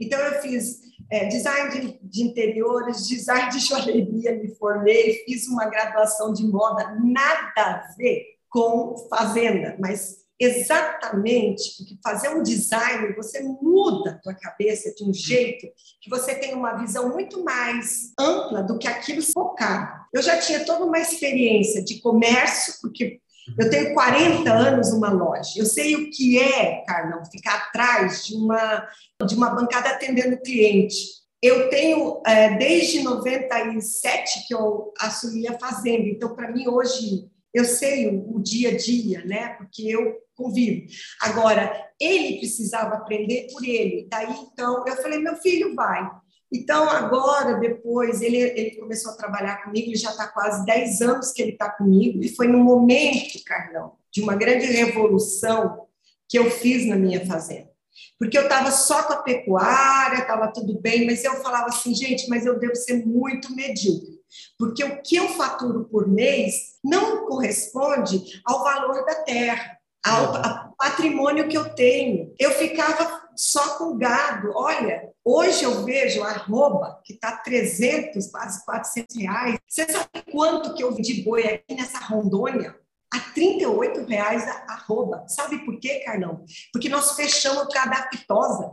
Então, 0.00 0.18
eu 0.18 0.40
fiz 0.40 0.80
é, 1.10 1.26
design 1.26 1.98
de, 2.02 2.22
interiores, 2.22 3.06
design 3.06 3.50
de 3.50 3.58
joalheria, 3.58 4.36
me 4.36 4.54
formei, 4.56 5.22
fiz 5.24 5.46
uma 5.48 5.66
graduação 5.66 6.32
de 6.32 6.46
moda, 6.46 6.96
nada 7.02 7.52
a 7.56 7.94
ver 7.96 8.24
com 8.48 8.96
fazenda, 9.08 9.76
mas 9.80 10.22
exatamente 10.38 11.76
porque 11.78 11.96
fazer 12.02 12.28
um 12.30 12.42
design, 12.42 13.14
você 13.14 13.40
muda 13.42 14.10
a 14.10 14.18
tua 14.18 14.34
cabeça 14.34 14.92
de 14.92 15.04
um 15.04 15.14
jeito 15.14 15.68
que 16.00 16.10
você 16.10 16.34
tem 16.34 16.52
uma 16.54 16.74
visão 16.74 17.10
muito 17.10 17.44
mais 17.44 18.12
ampla 18.18 18.62
do 18.62 18.76
que 18.76 18.88
aquilo 18.88 19.22
focado. 19.22 20.02
Eu 20.12 20.20
já 20.20 20.38
tinha 20.38 20.64
toda 20.64 20.84
uma 20.84 20.98
experiência 20.98 21.82
de 21.82 22.00
comércio, 22.00 22.74
porque 22.82 23.20
eu 23.58 23.70
tenho 23.70 23.94
40 23.94 24.52
anos 24.52 24.92
numa 24.92 25.10
loja. 25.10 25.52
Eu 25.56 25.66
sei 25.66 25.96
o 25.96 26.10
que 26.10 26.38
é, 26.38 26.84
Carlão, 26.86 27.24
ficar 27.24 27.56
atrás 27.56 28.24
de 28.24 28.34
uma, 28.34 28.88
de 29.26 29.34
uma 29.34 29.50
bancada 29.50 29.90
atendendo 29.90 30.40
cliente. 30.40 31.22
Eu 31.42 31.68
tenho, 31.68 32.22
é, 32.24 32.56
desde 32.56 33.02
97 33.02 34.46
que 34.46 34.54
eu 34.54 34.92
assumi 35.00 35.48
a 35.48 35.58
fazenda. 35.58 36.08
Então, 36.08 36.36
para 36.36 36.52
mim, 36.52 36.68
hoje, 36.68 37.28
eu 37.52 37.64
sei 37.64 38.08
o, 38.08 38.40
dia 38.40 38.70
a 38.70 38.76
dia, 38.76 39.24
né? 39.24 39.48
Porque 39.54 39.82
eu 39.88 40.18
convivo. 40.36 40.86
Agora, 41.20 41.90
ele 42.00 42.38
precisava 42.38 42.94
aprender 42.94 43.48
por 43.52 43.64
ele. 43.64 44.06
Daí, 44.08 44.32
então, 44.52 44.84
eu 44.86 44.96
falei, 44.96 45.18
meu 45.18 45.36
filho 45.36 45.74
vai. 45.74 46.08
Então, 46.52 46.88
agora, 46.90 47.54
depois, 47.54 48.20
ele, 48.20 48.36
ele 48.36 48.76
começou 48.76 49.12
a 49.12 49.16
trabalhar 49.16 49.64
comigo, 49.64 49.88
ele 49.88 49.96
já 49.96 50.10
está 50.10 50.28
quase 50.28 50.64
10 50.66 51.00
anos 51.00 51.32
que 51.32 51.40
ele 51.40 51.52
está 51.52 51.70
comigo, 51.70 52.22
e 52.22 52.28
foi 52.28 52.46
no 52.46 52.58
momento, 52.58 53.42
Carlão, 53.46 53.94
de 54.12 54.20
uma 54.20 54.36
grande 54.36 54.66
revolução 54.66 55.86
que 56.28 56.38
eu 56.38 56.50
fiz 56.50 56.86
na 56.86 56.96
minha 56.96 57.24
fazenda. 57.24 57.72
Porque 58.18 58.36
eu 58.36 58.42
estava 58.42 58.70
só 58.70 59.02
com 59.04 59.14
a 59.14 59.22
pecuária, 59.22 60.18
estava 60.18 60.52
tudo 60.52 60.78
bem, 60.78 61.06
mas 61.06 61.24
eu 61.24 61.36
falava 61.42 61.66
assim, 61.66 61.94
gente, 61.94 62.28
mas 62.28 62.44
eu 62.44 62.58
devo 62.58 62.76
ser 62.76 63.04
muito 63.04 63.54
medíocre. 63.54 64.20
Porque 64.58 64.84
o 64.84 65.02
que 65.02 65.16
eu 65.16 65.28
faturo 65.30 65.84
por 65.84 66.06
mês 66.06 66.78
não 66.84 67.26
corresponde 67.26 68.40
ao 68.44 68.62
valor 68.62 69.04
da 69.04 69.16
terra, 69.24 69.78
ao, 70.04 70.36
ao 70.36 70.74
patrimônio 70.76 71.48
que 71.48 71.56
eu 71.56 71.74
tenho. 71.74 72.34
Eu 72.38 72.50
ficava 72.52 73.21
só 73.36 73.78
com 73.78 73.96
gado. 73.96 74.52
Olha, 74.54 75.10
hoje 75.24 75.64
eu 75.64 75.84
vejo 75.84 76.22
arroba, 76.22 77.00
que 77.04 77.14
está 77.14 77.36
300, 77.36 78.30
quase 78.30 78.64
400 78.64 79.16
reais. 79.16 79.58
Você 79.68 79.86
sabe 79.90 80.30
quanto 80.30 80.74
que 80.74 80.82
eu 80.82 80.94
vendi 80.94 81.22
boi 81.22 81.46
aqui 81.46 81.74
nessa 81.74 81.98
Rondônia? 81.98 82.80
a 83.12 83.20
38 83.34 84.06
reais 84.06 84.42
a 84.48 84.72
arroba. 84.72 85.26
Sabe 85.28 85.64
por 85.66 85.78
quê, 85.78 86.00
Carlão? 86.00 86.44
Porque 86.72 86.88
nós 86.88 87.14
fechamos 87.14 87.64
por 87.64 87.74
causa 87.74 87.90
da 87.90 88.08
fitosa. 88.10 88.72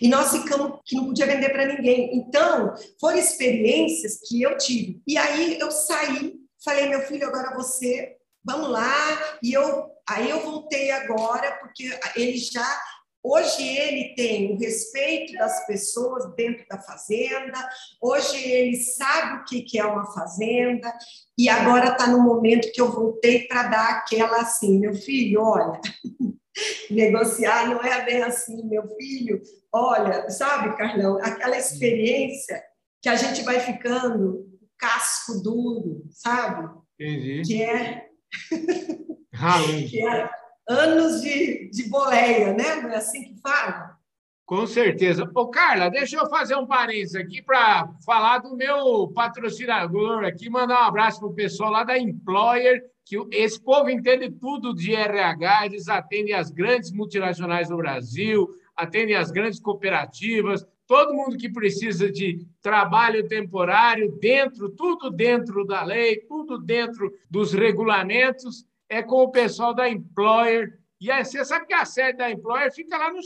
E 0.00 0.08
nós 0.08 0.30
ficamos 0.30 0.78
que 0.84 0.94
não 0.94 1.06
podia 1.06 1.26
vender 1.26 1.50
para 1.50 1.66
ninguém. 1.66 2.16
Então, 2.16 2.74
foram 3.00 3.18
experiências 3.18 4.20
que 4.28 4.42
eu 4.42 4.56
tive. 4.56 5.02
E 5.06 5.16
aí 5.16 5.58
eu 5.58 5.70
saí, 5.70 6.34
falei, 6.64 6.88
meu 6.88 7.00
filho, 7.02 7.26
agora 7.26 7.56
você, 7.56 8.16
vamos 8.44 8.68
lá. 8.68 9.38
E 9.42 9.52
eu, 9.52 9.90
aí 10.08 10.30
eu 10.30 10.40
voltei 10.40 10.90
agora, 10.90 11.52
porque 11.60 11.98
ele 12.14 12.36
já 12.36 12.80
Hoje 13.22 13.62
ele 13.62 14.14
tem 14.14 14.52
o 14.52 14.58
respeito 14.58 15.34
das 15.34 15.66
pessoas 15.66 16.34
dentro 16.34 16.64
da 16.68 16.78
fazenda, 16.78 17.68
hoje 18.00 18.42
ele 18.42 18.76
sabe 18.76 19.42
o 19.42 19.44
que 19.44 19.78
é 19.78 19.84
uma 19.84 20.06
fazenda, 20.12 20.90
e 21.36 21.48
agora 21.48 21.90
está 21.90 22.06
no 22.06 22.22
momento 22.22 22.72
que 22.72 22.80
eu 22.80 22.90
voltei 22.90 23.46
para 23.46 23.64
dar 23.64 23.90
aquela 23.90 24.40
assim, 24.40 24.78
meu 24.78 24.94
filho, 24.94 25.42
olha, 25.42 25.78
negociar 26.90 27.68
não 27.68 27.82
é 27.82 28.04
bem 28.04 28.22
assim, 28.22 28.64
meu 28.64 28.88
filho, 28.96 29.42
olha, 29.70 30.30
sabe, 30.30 30.76
Carlão, 30.76 31.18
aquela 31.22 31.58
experiência 31.58 32.62
que 33.02 33.08
a 33.08 33.16
gente 33.16 33.42
vai 33.42 33.60
ficando 33.60 34.48
casco 34.78 35.42
duro, 35.42 36.04
sabe? 36.10 36.70
Entendi. 36.98 37.42
Que 37.42 37.62
é. 37.62 38.06
que 39.88 40.06
é 40.06 40.39
anos 40.70 41.20
de, 41.20 41.68
de 41.70 41.88
boleia, 41.88 42.52
né? 42.52 42.76
Não 42.76 42.90
é 42.90 42.96
assim 42.96 43.24
que 43.24 43.40
fala? 43.40 43.98
Com 44.46 44.66
certeza. 44.66 45.30
Ô, 45.34 45.48
Carla, 45.48 45.90
deixa 45.90 46.16
eu 46.16 46.28
fazer 46.28 46.56
um 46.56 46.66
parênteses 46.66 47.14
aqui 47.14 47.42
para 47.42 47.88
falar 48.04 48.38
do 48.38 48.56
meu 48.56 49.08
patrocinador 49.08 50.24
aqui, 50.24 50.48
mandar 50.48 50.82
um 50.82 50.86
abraço 50.86 51.20
para 51.20 51.28
o 51.28 51.34
pessoal 51.34 51.70
lá 51.70 51.84
da 51.84 51.98
Employer, 51.98 52.82
que 53.04 53.16
esse 53.32 53.60
povo 53.60 53.90
entende 53.90 54.30
tudo 54.30 54.74
de 54.74 54.94
RH, 54.94 55.66
eles 55.66 55.88
atendem 55.88 56.34
as 56.34 56.50
grandes 56.50 56.90
multinacionais 56.92 57.68
do 57.68 57.76
Brasil, 57.76 58.48
atendem 58.76 59.14
as 59.14 59.30
grandes 59.30 59.60
cooperativas, 59.60 60.66
todo 60.86 61.14
mundo 61.14 61.36
que 61.36 61.48
precisa 61.48 62.10
de 62.10 62.44
trabalho 62.60 63.28
temporário 63.28 64.10
dentro, 64.20 64.68
tudo 64.70 65.10
dentro 65.10 65.64
da 65.64 65.84
lei, 65.84 66.16
tudo 66.28 66.58
dentro 66.58 67.12
dos 67.30 67.52
regulamentos 67.52 68.64
é 68.90 69.02
com 69.02 69.22
o 69.22 69.30
pessoal 69.30 69.72
da 69.72 69.88
Employer. 69.88 70.78
E 71.00 71.10
aí, 71.10 71.24
você 71.24 71.42
sabe 71.44 71.66
que 71.66 71.72
a 71.72 71.84
sede 71.84 72.18
da 72.18 72.30
Employer 72.30 72.70
fica 72.74 72.98
lá 72.98 73.10
no. 73.10 73.20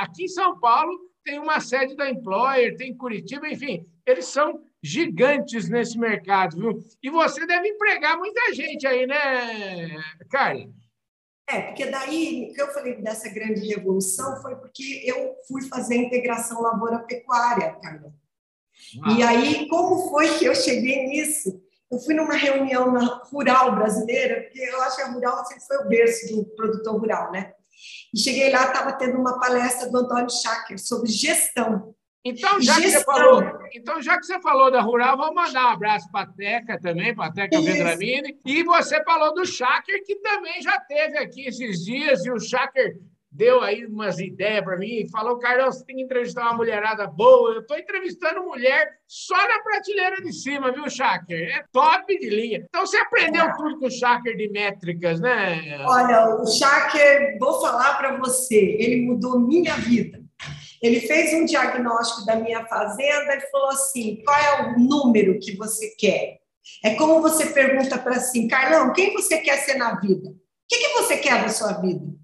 Aqui 0.00 0.24
em 0.24 0.28
São 0.28 0.58
Paulo 0.58 0.98
tem 1.22 1.38
uma 1.38 1.60
sede 1.60 1.94
da 1.94 2.10
Employer, 2.10 2.76
tem 2.76 2.96
Curitiba, 2.96 3.46
enfim, 3.46 3.86
eles 4.06 4.24
são 4.24 4.64
gigantes 4.82 5.68
nesse 5.68 5.98
mercado, 5.98 6.56
viu? 6.56 6.78
E 7.02 7.10
você 7.10 7.46
deve 7.46 7.68
empregar 7.68 8.16
muita 8.16 8.54
gente 8.54 8.86
aí, 8.86 9.06
né, 9.06 10.02
Carla? 10.30 10.64
É, 11.46 11.60
porque 11.62 11.86
daí, 11.86 12.48
o 12.50 12.54
que 12.54 12.62
eu 12.62 12.68
falei 12.68 13.02
dessa 13.02 13.28
grande 13.28 13.66
revolução 13.66 14.40
foi 14.40 14.56
porque 14.56 15.02
eu 15.04 15.34
fui 15.46 15.62
fazer 15.62 15.94
a 15.94 16.02
integração 16.02 16.62
lavoura-pecuária, 16.62 17.76
Carla. 17.82 18.14
E 19.16 19.22
aí, 19.22 19.68
como 19.68 20.08
foi 20.08 20.38
que 20.38 20.46
eu 20.46 20.54
cheguei 20.54 21.06
nisso? 21.06 21.60
Eu 21.90 21.98
fui 21.98 22.14
numa 22.14 22.34
reunião 22.34 22.92
na 22.92 23.04
rural 23.24 23.74
brasileira, 23.74 24.42
porque 24.42 24.60
eu 24.60 24.80
acho 24.82 24.96
que 24.96 25.02
a 25.02 25.10
rural 25.10 25.44
sempre 25.44 25.64
foi 25.64 25.76
o 25.78 25.88
berço 25.88 26.34
do 26.34 26.44
produtor 26.54 27.00
rural, 27.00 27.32
né? 27.32 27.52
E 28.14 28.18
cheguei 28.18 28.50
lá, 28.50 28.66
estava 28.66 28.92
tendo 28.92 29.18
uma 29.18 29.40
palestra 29.40 29.90
do 29.90 29.98
Antônio 29.98 30.30
Schacker 30.30 30.78
sobre 30.78 31.10
gestão. 31.10 31.94
Então 32.22 32.60
já, 32.60 32.74
que 32.74 32.90
você 32.90 33.02
falou, 33.02 33.42
então, 33.72 34.02
já 34.02 34.18
que 34.18 34.26
você 34.26 34.38
falou 34.42 34.70
da 34.70 34.82
Rural, 34.82 35.16
vamos 35.16 35.34
mandar 35.34 35.68
um 35.68 35.70
abraço 35.70 36.10
para 36.12 36.28
a 36.28 36.32
Teca 36.32 36.78
também, 36.78 37.14
para 37.14 37.26
a 37.26 37.32
Teca 37.32 37.58
Vendramini. 37.62 38.38
E 38.44 38.62
você 38.62 39.02
falou 39.04 39.32
do 39.32 39.46
Schacker, 39.46 40.04
que 40.04 40.16
também 40.16 40.60
já 40.60 40.78
teve 40.80 41.16
aqui 41.16 41.46
esses 41.46 41.82
dias, 41.82 42.24
e 42.26 42.30
o 42.30 42.38
Schacker 42.38 42.98
deu 43.30 43.62
aí 43.62 43.86
umas 43.86 44.18
ideias 44.18 44.64
para 44.64 44.76
mim, 44.76 45.08
falou, 45.08 45.38
Carlão, 45.38 45.70
você 45.70 45.84
tem 45.84 45.96
que 45.96 46.02
entrevistar 46.02 46.42
uma 46.42 46.54
mulherada 46.54 47.06
boa. 47.06 47.52
Eu 47.52 47.60
estou 47.60 47.78
entrevistando 47.78 48.42
mulher 48.42 48.90
só 49.06 49.36
na 49.36 49.60
prateleira 49.60 50.20
de 50.20 50.32
cima, 50.32 50.72
viu, 50.72 50.88
Shaker? 50.88 51.58
É 51.58 51.64
top 51.72 52.18
de 52.18 52.28
linha. 52.28 52.64
Então 52.68 52.84
você 52.84 52.96
aprendeu 52.96 53.44
é. 53.44 53.52
tudo 53.56 53.78
com 53.78 53.86
o 53.86 53.90
Shaker 53.90 54.36
de 54.36 54.50
métricas, 54.50 55.20
né? 55.20 55.84
Olha, 55.86 56.36
o 56.36 56.46
Shaker, 56.46 57.38
vou 57.38 57.60
falar 57.60 57.98
para 57.98 58.16
você, 58.18 58.76
ele 58.78 59.02
mudou 59.02 59.38
minha 59.38 59.74
vida. 59.76 60.20
Ele 60.82 61.00
fez 61.00 61.34
um 61.34 61.44
diagnóstico 61.44 62.24
da 62.24 62.36
minha 62.36 62.64
fazenda 62.64 63.36
e 63.36 63.50
falou 63.50 63.68
assim: 63.68 64.22
qual 64.24 64.36
é 64.36 64.62
o 64.62 64.78
número 64.78 65.38
que 65.38 65.56
você 65.56 65.94
quer? 65.98 66.40
É 66.82 66.94
como 66.94 67.20
você 67.20 67.46
pergunta 67.46 67.98
para 67.98 68.16
assim, 68.16 68.48
Carlão, 68.48 68.92
quem 68.92 69.12
você 69.12 69.38
quer 69.38 69.58
ser 69.58 69.74
na 69.74 69.98
vida? 70.00 70.30
O 70.30 70.34
que, 70.68 70.78
que 70.78 70.88
você 70.94 71.18
quer 71.18 71.42
da 71.42 71.48
sua 71.48 71.72
vida? 71.72 72.19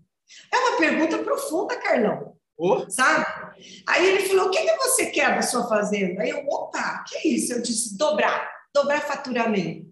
É 0.52 0.56
uma 0.56 0.78
pergunta 0.78 1.18
profunda, 1.18 1.76
Carlão. 1.76 2.36
Oh. 2.58 2.88
Sabe? 2.88 3.26
Aí 3.86 4.06
ele 4.06 4.28
falou: 4.28 4.46
o 4.46 4.50
que, 4.50 4.62
que 4.62 4.76
você 4.76 5.06
quer 5.06 5.34
da 5.34 5.42
sua 5.42 5.68
fazenda? 5.68 6.22
Aí 6.22 6.30
eu, 6.30 6.46
opa, 6.48 7.04
que 7.06 7.16
é 7.16 7.28
isso? 7.28 7.52
Eu 7.52 7.62
disse: 7.62 7.96
dobrar, 7.96 8.50
dobrar 8.74 9.00
faturamento. 9.02 9.86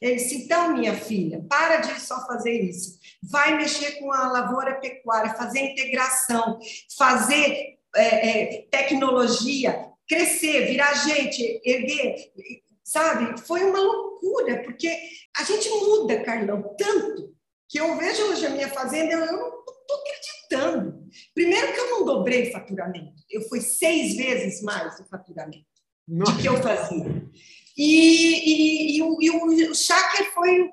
Ele 0.00 0.16
disse: 0.16 0.44
então, 0.44 0.72
minha 0.72 0.94
filha, 0.94 1.44
para 1.48 1.76
de 1.76 2.00
só 2.00 2.26
fazer 2.26 2.60
isso. 2.62 2.98
Vai 3.22 3.56
mexer 3.56 3.98
com 3.98 4.12
a 4.12 4.28
lavoura 4.28 4.80
pecuária, 4.80 5.34
fazer 5.34 5.60
integração, 5.60 6.58
fazer 6.98 7.78
é, 7.94 8.56
é, 8.56 8.62
tecnologia, 8.70 9.88
crescer, 10.08 10.66
virar 10.66 10.94
gente, 10.94 11.60
erguer. 11.64 12.16
Sabe? 12.82 13.40
Foi 13.42 13.62
uma 13.62 13.78
loucura, 13.78 14.64
porque 14.64 14.88
a 15.36 15.44
gente 15.44 15.68
muda, 15.68 16.24
Carlão, 16.24 16.74
tanto 16.76 17.32
que 17.70 17.78
eu 17.78 17.96
vejo 17.96 18.24
hoje 18.24 18.44
a 18.46 18.50
minha 18.50 18.68
fazenda, 18.68 19.12
eu 19.12 19.20
não 19.20 19.46
estou 19.60 19.96
acreditando. 20.00 21.04
Primeiro 21.32 21.72
que 21.72 21.78
eu 21.78 21.90
não 21.90 22.04
dobrei 22.04 22.50
faturamento, 22.50 23.22
eu 23.30 23.42
fui 23.48 23.60
seis 23.60 24.16
vezes 24.16 24.60
mais 24.60 24.98
o 24.98 25.08
faturamento 25.08 25.64
Nossa. 26.06 26.32
do 26.32 26.38
que 26.38 26.48
eu 26.48 26.60
fazia. 26.60 27.30
E, 27.78 28.96
e, 28.96 28.96
e, 28.96 29.02
o, 29.02 29.22
e 29.22 29.30
o, 29.30 29.70
o 29.70 29.74
Shaker 29.74 30.34
foi, 30.34 30.68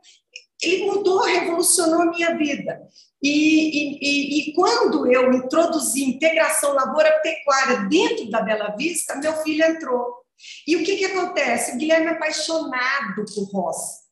ele 0.62 0.86
mudou, 0.86 1.22
revolucionou 1.22 2.02
a 2.02 2.06
minha 2.08 2.36
vida. 2.36 2.82
E, 3.22 4.00
e, 4.02 4.50
e, 4.50 4.54
quando 4.54 5.12
eu 5.12 5.32
introduzi 5.34 6.04
integração 6.04 6.74
lavoura-pecuária 6.74 7.88
dentro 7.88 8.28
da 8.32 8.42
Bela 8.42 8.76
Vista, 8.76 9.16
meu 9.16 9.34
filho 9.44 9.64
entrou. 9.64 10.16
E 10.68 10.76
o 10.76 10.84
que, 10.84 10.98
que 10.98 11.06
acontece? 11.06 11.74
O 11.74 11.78
Guilherme 11.78 12.08
é 12.08 12.10
apaixonado 12.12 13.24
por 13.24 13.52
roça. 13.52 14.07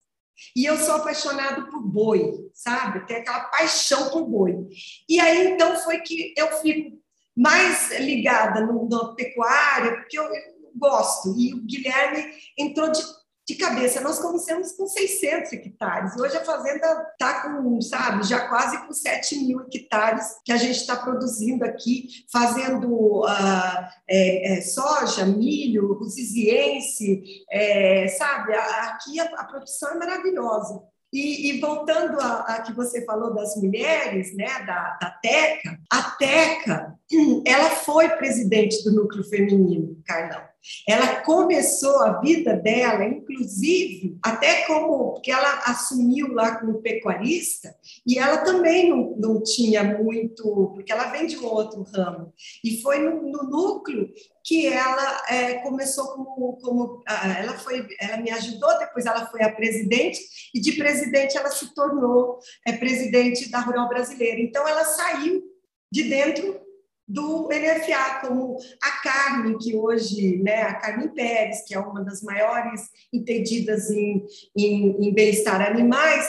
E 0.56 0.66
eu 0.66 0.78
sou 0.78 0.96
apaixonado 0.96 1.70
por 1.70 1.82
boi, 1.82 2.50
sabe? 2.54 3.06
Tem 3.06 3.18
aquela 3.18 3.46
paixão 3.46 4.10
por 4.10 4.26
boi. 4.26 4.68
E 5.08 5.20
aí, 5.20 5.48
então, 5.48 5.76
foi 5.78 6.00
que 6.00 6.34
eu 6.38 6.48
fico 6.60 6.98
mais 7.36 7.92
ligada 8.00 8.62
no, 8.62 8.88
na 8.88 9.14
pecuária, 9.14 9.96
porque 9.96 10.18
eu, 10.18 10.24
eu 10.24 10.72
gosto. 10.76 11.34
E 11.38 11.54
o 11.54 11.62
Guilherme 11.62 12.34
entrou 12.58 12.92
de 12.92 13.02
de 13.48 13.56
cabeça. 13.56 14.02
Nós 14.02 14.20
começamos 14.20 14.72
com 14.72 14.88
600 14.88 15.54
hectares. 15.54 16.18
Hoje 16.18 16.36
a 16.36 16.44
fazenda 16.44 17.08
está 17.12 17.44
com, 17.44 17.80
sabe, 17.80 18.28
já 18.28 18.48
quase 18.48 18.86
com 18.86 18.92
7 18.92 19.40
mil 19.46 19.62
hectares 19.62 20.38
que 20.44 20.52
a 20.52 20.58
gente 20.58 20.78
está 20.78 20.96
produzindo 20.96 21.64
aqui, 21.64 22.08
fazendo 22.32 22.90
uh, 23.24 23.88
é, 24.10 24.58
é, 24.58 24.62
soja, 24.62 25.26
milho, 25.26 25.94
rusiziense, 25.94 27.24
é, 27.52 28.08
sabe? 28.08 28.54
Aqui 28.54 29.20
a, 29.20 29.26
a, 29.26 29.44
produção 29.44 29.92
é 29.92 29.96
maravilhosa. 29.96 30.82
E, 31.14 31.52
e 31.52 31.62
voltando 31.62 32.20
a, 32.20 32.40
a, 32.42 32.62
que 32.62 32.74
você 32.74 33.06
falou 33.06 33.34
das 33.34 33.56
mulheres, 33.56 34.36
né, 34.36 34.66
da, 34.66 34.98
da 35.00 35.12
TECA, 35.22 35.80
a 35.90 36.02
TECA, 36.02 36.96
ela 37.46 37.70
foi 37.70 38.10
presidente 38.10 38.84
do 38.84 38.92
núcleo 38.92 39.24
feminino, 39.24 40.02
Carlão. 40.06 40.55
Ela 40.88 41.22
começou 41.22 42.02
a 42.04 42.20
vida 42.20 42.56
dela, 42.56 43.06
inclusive, 43.06 44.18
até 44.24 44.66
como, 44.66 45.14
porque 45.14 45.32
ela 45.32 45.64
assumiu 45.66 46.34
lá 46.34 46.60
como 46.60 46.82
pecuarista, 46.82 47.76
e 48.06 48.18
ela 48.18 48.38
também 48.40 48.90
não, 48.90 49.16
não 49.18 49.44
tinha 49.44 49.84
muito, 49.84 50.72
porque 50.74 50.92
ela 50.92 51.12
vem 51.12 51.28
de 51.28 51.38
um 51.38 51.46
outro 51.46 51.84
ramo. 51.84 52.34
E 52.64 52.82
foi 52.82 53.00
no, 53.00 53.22
no 53.22 53.44
núcleo 53.44 54.10
que 54.44 54.68
ela 54.68 55.26
é, 55.28 55.56
começou 55.56 56.08
como, 56.10 56.58
como 56.58 57.04
ela 57.08 57.58
foi, 57.58 57.88
ela 58.00 58.18
me 58.18 58.30
ajudou, 58.30 58.78
depois 58.78 59.06
ela 59.06 59.26
foi 59.28 59.42
a 59.42 59.52
presidente, 59.52 60.20
e 60.54 60.60
de 60.60 60.74
presidente 60.74 61.38
ela 61.38 61.50
se 61.50 61.74
tornou 61.74 62.40
é, 62.66 62.74
presidente 62.74 63.50
da 63.50 63.60
Rural 63.60 63.90
Brasileira. 63.90 64.40
Então, 64.40 64.68
ela 64.68 64.86
saiu 64.86 65.44
de 65.92 66.04
dentro 66.04 66.65
do 67.08 67.48
NFA, 67.50 68.20
como 68.22 68.58
a 68.82 68.92
Carmen, 69.04 69.58
que 69.58 69.76
hoje, 69.76 70.38
né, 70.38 70.64
a 70.64 70.74
Carmen 70.76 71.10
Pérez, 71.10 71.64
que 71.66 71.76
é 71.76 71.80
uma 71.80 72.04
das 72.04 72.24
maiores 72.24 72.90
entendidas 73.14 73.92
em, 73.92 74.26
em, 74.58 75.08
em 75.08 75.14
bem-estar 75.14 75.62
animais, 75.62 76.28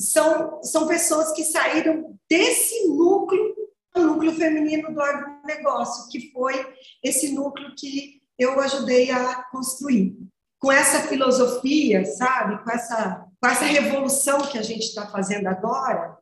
são, 0.00 0.62
são 0.62 0.86
pessoas 0.86 1.32
que 1.32 1.44
saíram 1.44 2.16
desse 2.30 2.88
núcleo, 2.88 3.54
o 3.96 4.00
núcleo 4.00 4.32
feminino 4.32 4.92
do 4.92 5.00
agronegócio, 5.00 6.08
que 6.10 6.30
foi 6.30 6.54
esse 7.02 7.32
núcleo 7.32 7.74
que 7.76 8.20
eu 8.38 8.60
ajudei 8.60 9.10
a 9.10 9.42
construir. 9.50 10.16
Com 10.60 10.70
essa 10.70 11.06
filosofia, 11.08 12.04
sabe, 12.04 12.62
com 12.62 12.70
essa, 12.70 13.24
com 13.40 13.48
essa 13.48 13.64
revolução 13.64 14.42
que 14.42 14.58
a 14.58 14.62
gente 14.62 14.82
está 14.82 15.06
fazendo 15.06 15.46
agora, 15.46 16.17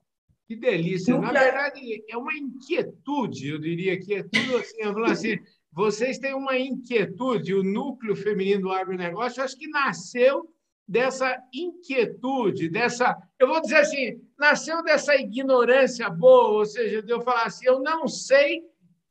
que 0.46 0.54
delícia. 0.54 1.18
Na 1.18 1.32
verdade, 1.32 2.04
é 2.08 2.16
uma 2.16 2.34
inquietude, 2.34 3.48
eu 3.48 3.58
diria 3.58 3.98
que 3.98 4.14
é 4.14 4.22
tudo 4.22 4.56
assim, 4.56 4.76
eu 4.78 4.92
falo 4.92 5.06
assim, 5.06 5.38
vocês 5.72 6.18
têm 6.18 6.34
uma 6.34 6.56
inquietude, 6.56 7.54
o 7.54 7.62
núcleo 7.62 8.14
feminino 8.14 8.62
do 8.62 8.72
agronegócio, 8.72 9.42
acho 9.42 9.58
que 9.58 9.68
nasceu 9.68 10.48
dessa 10.88 11.36
inquietude, 11.52 12.68
dessa, 12.68 13.16
eu 13.40 13.48
vou 13.48 13.60
dizer 13.60 13.78
assim, 13.78 14.20
nasceu 14.38 14.82
dessa 14.84 15.16
ignorância 15.16 16.08
boa, 16.08 16.58
ou 16.58 16.64
seja, 16.64 17.02
de 17.02 17.12
eu 17.12 17.20
falar 17.20 17.44
assim, 17.44 17.66
eu 17.66 17.80
não 17.80 18.06
sei 18.06 18.62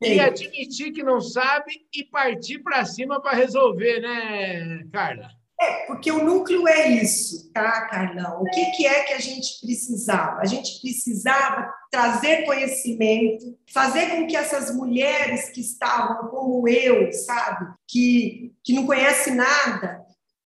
e 0.02 0.20
admitir 0.20 0.92
que 0.92 1.02
não 1.02 1.20
sabe 1.20 1.72
e 1.94 2.04
partir 2.04 2.58
para 2.60 2.84
cima 2.84 3.20
para 3.20 3.36
resolver, 3.36 4.00
né, 4.00 4.84
Carla? 4.92 5.30
É, 5.58 5.86
porque 5.86 6.12
o 6.12 6.22
núcleo 6.22 6.68
é 6.68 6.88
isso, 6.88 7.50
tá, 7.50 7.86
Carlão? 7.86 8.42
O 8.42 8.44
que, 8.44 8.72
que 8.72 8.86
é 8.86 9.04
que 9.04 9.14
a 9.14 9.18
gente 9.18 9.58
precisava? 9.60 10.40
A 10.40 10.44
gente 10.44 10.80
precisava 10.82 11.72
trazer 11.90 12.44
conhecimento, 12.44 13.56
fazer 13.72 14.10
com 14.10 14.26
que 14.26 14.36
essas 14.36 14.74
mulheres 14.74 15.48
que 15.48 15.62
estavam 15.62 16.28
como 16.28 16.68
eu, 16.68 17.10
sabe, 17.10 17.72
que, 17.88 18.52
que 18.62 18.74
não 18.74 18.84
conhece 18.84 19.30
nada, 19.30 20.05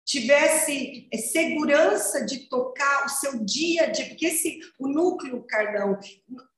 tivesse 0.08 1.06
é, 1.12 1.18
segurança 1.18 2.24
de 2.24 2.48
tocar 2.48 3.04
o 3.04 3.10
seu 3.10 3.44
dia 3.44 3.82
a 3.82 3.86
dia, 3.90 4.06
porque 4.06 4.24
esse, 4.24 4.58
o 4.78 4.88
núcleo, 4.88 5.44
Carlão, 5.46 6.00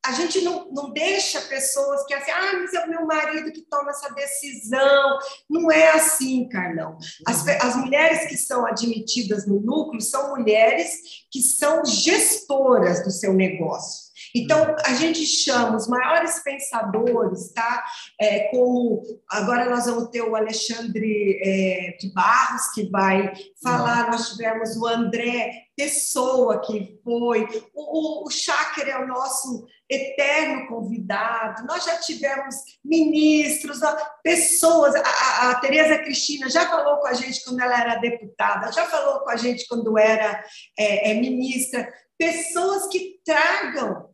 a 0.07 0.13
gente 0.13 0.41
não, 0.43 0.71
não 0.71 0.93
deixa 0.93 1.41
pessoas 1.43 2.07
que 2.07 2.15
assim, 2.15 2.31
ah, 2.31 2.53
mas 2.61 2.73
é 2.73 2.85
o 2.85 2.89
meu 2.89 3.05
marido 3.05 3.51
que 3.51 3.63
toma 3.63 3.91
essa 3.91 4.15
decisão. 4.15 5.19
Não 5.49 5.69
é 5.69 5.91
assim, 5.91 6.49
Carlão. 6.49 6.97
As, 7.27 7.45
uhum. 7.45 7.59
as 7.61 7.77
mulheres 7.77 8.29
que 8.29 8.37
são 8.37 8.65
admitidas 8.65 9.49
no 9.49 9.61
núcleo 9.61 10.01
são 10.01 10.31
mulheres 10.31 11.27
que 11.29 11.43
são 11.43 11.85
gestoras 11.85 13.03
do 13.03 13.11
seu 13.11 13.35
negócio. 13.35 14.10
Então, 14.35 14.75
a 14.85 14.95
gente 14.95 15.25
chama 15.27 15.77
os 15.77 15.89
maiores 15.89 16.43
pensadores, 16.43 17.53
tá? 17.53 17.85
É, 18.21 18.49
como 18.51 19.03
agora 19.29 19.69
nós 19.69 19.87
vamos 19.87 20.11
ter 20.11 20.23
o 20.23 20.37
Alexandre 20.37 21.41
é, 21.43 21.97
de 21.99 22.13
Barros, 22.13 22.69
que 22.75 22.91
vai 22.91 23.33
falar, 23.63 24.11
nós 24.11 24.31
tivemos 24.31 24.77
o 24.77 24.87
André 24.87 25.65
Pessoa, 25.77 26.61
que 26.61 27.01
foi, 27.03 27.47
o, 27.75 28.25
o, 28.25 28.27
o 28.27 28.31
Cháquer 28.31 28.89
é 28.89 28.99
o 28.99 29.07
nosso 29.07 29.67
eterno 29.91 30.69
convidado, 30.69 31.67
nós 31.67 31.85
já 31.85 31.97
tivemos 31.97 32.55
ministros, 32.85 33.81
pessoas, 34.23 34.95
a, 34.95 35.51
a 35.51 35.55
Tereza 35.57 35.99
Cristina 35.99 36.49
já 36.49 36.69
falou 36.69 36.99
com 36.99 37.09
a 37.09 37.15
gente 37.15 37.43
quando 37.45 37.61
ela 37.61 37.81
era 37.81 37.95
deputada, 37.97 38.71
já 38.71 38.87
falou 38.87 39.21
com 39.21 39.31
a 39.31 39.37
gente 39.37 39.67
quando 39.67 39.99
era 39.99 40.45
é, 40.79 41.11
é, 41.11 41.15
ministra, 41.15 41.93
pessoas 42.17 42.87
que 42.89 43.19
tragam 43.25 44.10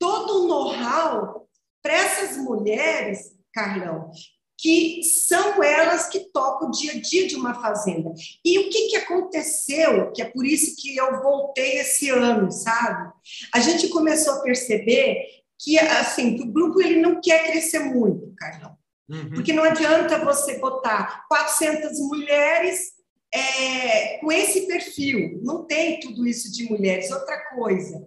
todo 0.00 0.44
o 0.44 0.48
know-how 0.48 1.46
para 1.82 1.94
essas 1.94 2.38
mulheres, 2.38 3.36
Carlão, 3.54 4.10
que 4.58 5.02
são 5.04 5.62
elas 5.62 6.08
que 6.08 6.30
tocam 6.32 6.68
o 6.68 6.70
dia 6.70 6.92
a 6.92 7.00
dia 7.00 7.26
de 7.26 7.36
uma 7.36 7.54
fazenda. 7.54 8.12
E 8.44 8.58
o 8.58 8.68
que, 8.68 8.88
que 8.88 8.96
aconteceu, 8.96 10.10
que 10.12 10.20
é 10.20 10.26
por 10.26 10.44
isso 10.44 10.74
que 10.76 10.96
eu 10.96 11.22
voltei 11.22 11.78
esse 11.78 12.10
ano, 12.10 12.50
sabe? 12.50 13.12
A 13.54 13.60
gente 13.60 13.88
começou 13.88 14.34
a 14.34 14.42
perceber 14.42 15.16
que, 15.58 15.78
assim, 15.78 16.36
que 16.36 16.42
o 16.42 16.52
grupo 16.52 16.80
ele 16.80 17.00
não 17.00 17.20
quer 17.20 17.46
crescer 17.46 17.80
muito, 17.80 18.34
Carlão. 18.36 18.76
Uhum. 19.08 19.30
Porque 19.30 19.52
não 19.52 19.64
adianta 19.64 20.24
você 20.24 20.58
botar 20.58 21.26
400 21.28 21.98
mulheres 22.00 22.92
é, 23.32 24.18
com 24.18 24.30
esse 24.30 24.66
perfil. 24.66 25.40
Não 25.42 25.66
tem 25.66 26.00
tudo 26.00 26.26
isso 26.26 26.52
de 26.52 26.64
mulheres. 26.64 27.10
Outra 27.10 27.50
coisa, 27.54 28.06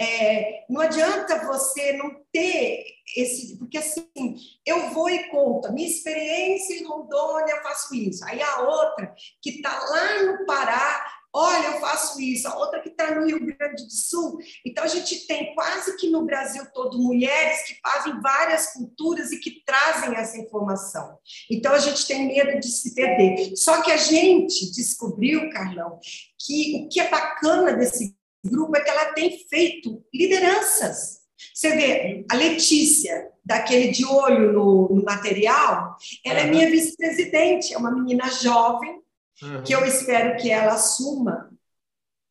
é, 0.00 0.64
não 0.68 0.80
adianta 0.80 1.46
você 1.46 1.92
não 1.94 2.10
ter 2.32 2.84
esse. 3.16 3.58
Porque 3.58 3.78
assim, 3.78 4.36
eu 4.66 4.90
vou 4.90 5.10
e 5.10 5.28
conto, 5.30 5.72
minha 5.72 5.88
experiência 5.88 6.74
em 6.74 6.84
Rondônia, 6.84 7.54
eu 7.54 7.62
faço 7.62 7.94
isso. 7.94 8.24
Aí 8.24 8.40
a 8.42 8.62
outra, 8.62 9.14
que 9.42 9.50
está 9.50 9.78
lá 9.78 10.22
no 10.22 10.46
Pará, 10.46 11.06
olha, 11.32 11.66
eu 11.68 11.80
faço 11.80 12.20
isso. 12.20 12.48
A 12.48 12.56
outra 12.56 12.80
que 12.80 12.88
está 12.88 13.14
no 13.14 13.26
Rio 13.26 13.38
Grande 13.38 13.84
do 13.84 13.92
Sul. 13.92 14.38
Então, 14.64 14.84
a 14.84 14.88
gente 14.88 15.26
tem 15.26 15.54
quase 15.54 15.96
que 15.96 16.10
no 16.10 16.24
Brasil 16.24 16.64
todo 16.72 16.98
mulheres 16.98 17.62
que 17.62 17.78
fazem 17.80 18.20
várias 18.20 18.72
culturas 18.72 19.30
e 19.32 19.38
que 19.38 19.62
trazem 19.64 20.16
essa 20.16 20.38
informação. 20.38 21.18
Então, 21.50 21.72
a 21.72 21.78
gente 21.78 22.06
tem 22.06 22.26
medo 22.26 22.58
de 22.58 22.68
se 22.68 22.94
perder. 22.94 23.56
Só 23.56 23.82
que 23.82 23.92
a 23.92 23.96
gente 23.96 24.70
descobriu, 24.72 25.50
Carlão, 25.50 25.98
que 26.38 26.84
o 26.84 26.88
que 26.88 27.00
é 27.00 27.08
bacana 27.08 27.74
desse 27.74 28.16
grupo 28.44 28.76
é 28.76 28.80
que 28.80 28.90
ela 28.90 29.12
tem 29.12 29.38
feito 29.48 30.04
lideranças. 30.12 31.20
Você 31.54 31.70
vê, 31.74 32.24
a 32.30 32.36
Letícia, 32.36 33.28
daquele 33.44 33.88
de 33.88 34.04
olho 34.04 34.52
no, 34.52 34.88
no 34.88 35.04
material, 35.04 35.96
ela 36.24 36.40
uhum. 36.40 36.46
é 36.46 36.50
minha 36.50 36.70
vice-presidente, 36.70 37.72
é 37.74 37.78
uma 37.78 37.90
menina 37.90 38.28
jovem, 38.30 39.00
uhum. 39.42 39.62
que 39.62 39.74
eu 39.74 39.84
espero 39.84 40.36
que 40.36 40.50
ela 40.50 40.74
assuma 40.74 41.50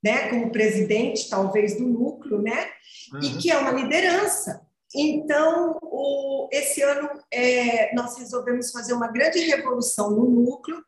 né, 0.03 0.29
como 0.29 0.51
presidente, 0.51 1.29
talvez, 1.29 1.77
do 1.77 1.85
núcleo, 1.85 2.41
né? 2.41 2.69
Uhum. 3.13 3.19
E 3.21 3.37
que 3.37 3.51
é 3.51 3.57
uma 3.57 3.71
liderança. 3.71 4.61
Então, 4.95 5.77
o, 5.81 6.47
esse 6.51 6.81
ano, 6.81 7.09
é, 7.31 7.93
nós 7.93 8.17
resolvemos 8.17 8.71
fazer 8.71 8.93
uma 8.93 9.11
grande 9.11 9.39
revolução 9.39 10.11
no 10.11 10.29
núcleo, 10.29 10.83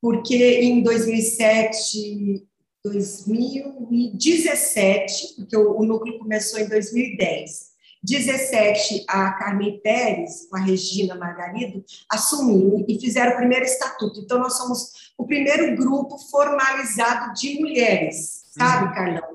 porque 0.00 0.60
em 0.60 0.82
2007 0.82 2.46
2017, 2.90 5.34
porque 5.36 5.56
o, 5.56 5.82
núcleo 5.84 6.18
começou 6.18 6.60
em 6.60 6.68
2010. 6.68 7.74
17, 8.02 9.04
a 9.08 9.32
Carmen 9.32 9.80
Pérez, 9.80 10.46
com 10.48 10.56
a 10.56 10.60
Regina 10.60 11.14
Margarido, 11.16 11.84
assumiram 12.10 12.84
e 12.86 13.00
fizeram 13.00 13.32
o 13.32 13.36
primeiro 13.36 13.64
estatuto. 13.64 14.20
Então, 14.20 14.38
nós 14.38 14.56
somos 14.56 15.12
o 15.18 15.26
primeiro 15.26 15.74
grupo 15.76 16.16
formalizado 16.30 17.32
de 17.34 17.58
mulheres, 17.58 18.44
sabe. 18.52 18.94
Carlão? 18.94 19.25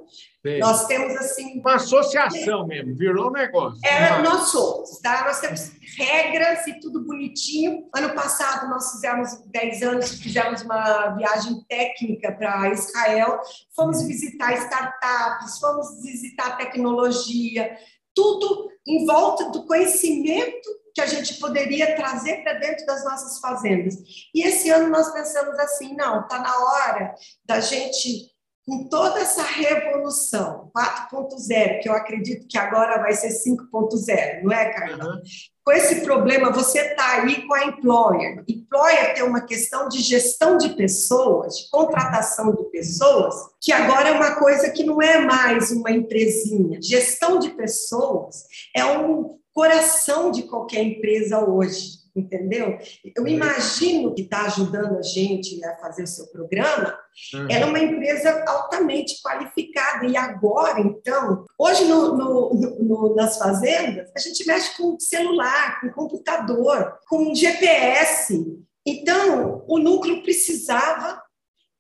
Sim. 0.46 0.58
Nós 0.58 0.86
temos 0.88 1.16
assim. 1.18 1.60
Uma 1.60 1.76
associação 1.76 2.66
mesmo, 2.66 2.96
virou 2.96 3.30
um 3.30 3.32
negócio. 3.32 3.80
É, 3.86 4.22
nós 4.24 4.50
somos, 4.50 5.00
tá? 5.00 5.26
Nós 5.26 5.40
temos 5.40 5.72
regras 5.98 6.66
e 6.66 6.80
tudo 6.80 7.06
bonitinho. 7.06 7.88
Ano 7.96 8.16
passado 8.16 8.68
nós 8.68 8.92
fizemos 8.92 9.38
10 9.46 9.84
anos, 9.84 10.20
fizemos 10.20 10.64
uma 10.64 11.10
viagem 11.10 11.64
técnica 11.70 12.32
para 12.32 12.72
Israel, 12.72 13.40
fomos 13.76 14.02
visitar 14.04 14.54
startups, 14.54 15.60
fomos 15.60 16.02
visitar 16.02 16.58
tecnologia, 16.58 17.78
tudo 18.16 18.72
em 18.88 19.06
volta 19.06 19.52
do 19.52 19.68
conhecimento 19.68 20.82
que 20.94 21.02
a 21.02 21.06
gente 21.06 21.36
poderia 21.36 21.96
trazer 21.96 22.44
para 22.44 22.54
dentro 22.54 22.86
das 22.86 23.04
nossas 23.06 23.40
fazendas. 23.40 23.96
E 24.34 24.42
esse 24.42 24.70
ano 24.70 24.90
nós 24.90 25.12
pensamos 25.14 25.58
assim, 25.60 25.96
não, 25.96 26.22
está 26.22 26.40
na 26.40 26.58
hora 26.58 27.16
da 27.46 27.60
gente 27.60 28.31
com 28.66 28.88
toda 28.88 29.20
essa 29.20 29.44
revolução 29.44 30.72
4.0, 30.76 31.82
que 31.82 31.90
eu 31.90 31.94
acredito 31.94 32.48
que 32.48 32.58
agora 32.58 33.02
vai 33.02 33.14
ser 33.14 33.30
5.0, 33.30 34.44
não 34.44 34.52
é, 34.52 34.72
Carla? 34.72 35.06
Uhum. 35.06 35.22
Com 35.64 35.72
esse 35.72 36.02
problema, 36.02 36.52
você 36.52 36.80
está 36.80 37.22
aí 37.22 37.48
com 37.48 37.54
a 37.54 37.66
Employer. 37.66 38.44
Employer 38.48 39.14
tem 39.14 39.24
uma 39.24 39.42
questão 39.42 39.88
de 39.88 40.00
gestão 40.00 40.58
de 40.58 40.70
pessoas, 40.70 41.58
de 41.58 41.70
contratação 41.70 42.56
de 42.56 42.64
pessoas, 42.66 43.36
que 43.60 43.72
agora 43.72 44.10
é 44.10 44.12
uma 44.12 44.36
coisa 44.36 44.72
que 44.72 44.84
não 44.84 45.02
é 45.02 45.20
mais 45.20 45.72
uma 45.72 45.92
empresinha. 45.92 46.80
Gestão 46.82 47.38
de 47.38 47.52
pessoas 47.52 48.44
é 48.76 48.84
um 48.86 49.40
coração 49.54 50.32
de 50.32 50.44
qualquer 50.44 50.82
empresa 50.82 51.40
hoje. 51.40 52.01
Entendeu? 52.16 52.78
Eu 53.16 53.28
imagino 53.28 54.14
que 54.14 54.24
está 54.24 54.46
ajudando 54.46 54.98
a 54.98 55.02
gente 55.02 55.64
a 55.66 55.78
fazer 55.78 56.04
o 56.04 56.08
seu 56.08 56.28
programa. 56.28 56.98
Uhum. 57.34 57.48
Ela 57.50 57.66
é 57.66 57.66
uma 57.66 57.80
empresa 57.80 58.44
altamente 58.48 59.22
qualificada. 59.22 60.06
E 60.06 60.16
agora, 60.18 60.80
então, 60.80 61.46
hoje 61.58 61.86
no, 61.86 62.18
no, 62.18 62.54
no, 62.80 63.16
nas 63.16 63.38
fazendas, 63.38 64.12
a 64.16 64.20
gente 64.20 64.46
mexe 64.46 64.76
com 64.78 65.00
celular, 65.00 65.82
com 65.82 65.90
computador, 65.90 67.00
com 67.08 67.34
GPS. 67.34 68.60
Então, 68.86 69.64
o 69.68 69.78
núcleo 69.78 70.24
precisava 70.24 71.22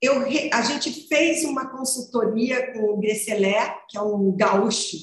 eu, 0.01 0.15
a 0.51 0.61
gente 0.63 1.07
fez 1.07 1.45
uma 1.45 1.69
consultoria 1.69 2.73
com 2.73 2.93
o 2.93 2.97
Grecelé, 2.97 3.77
que 3.87 3.95
é 3.95 4.01
um 4.01 4.35
gaúcho 4.35 4.97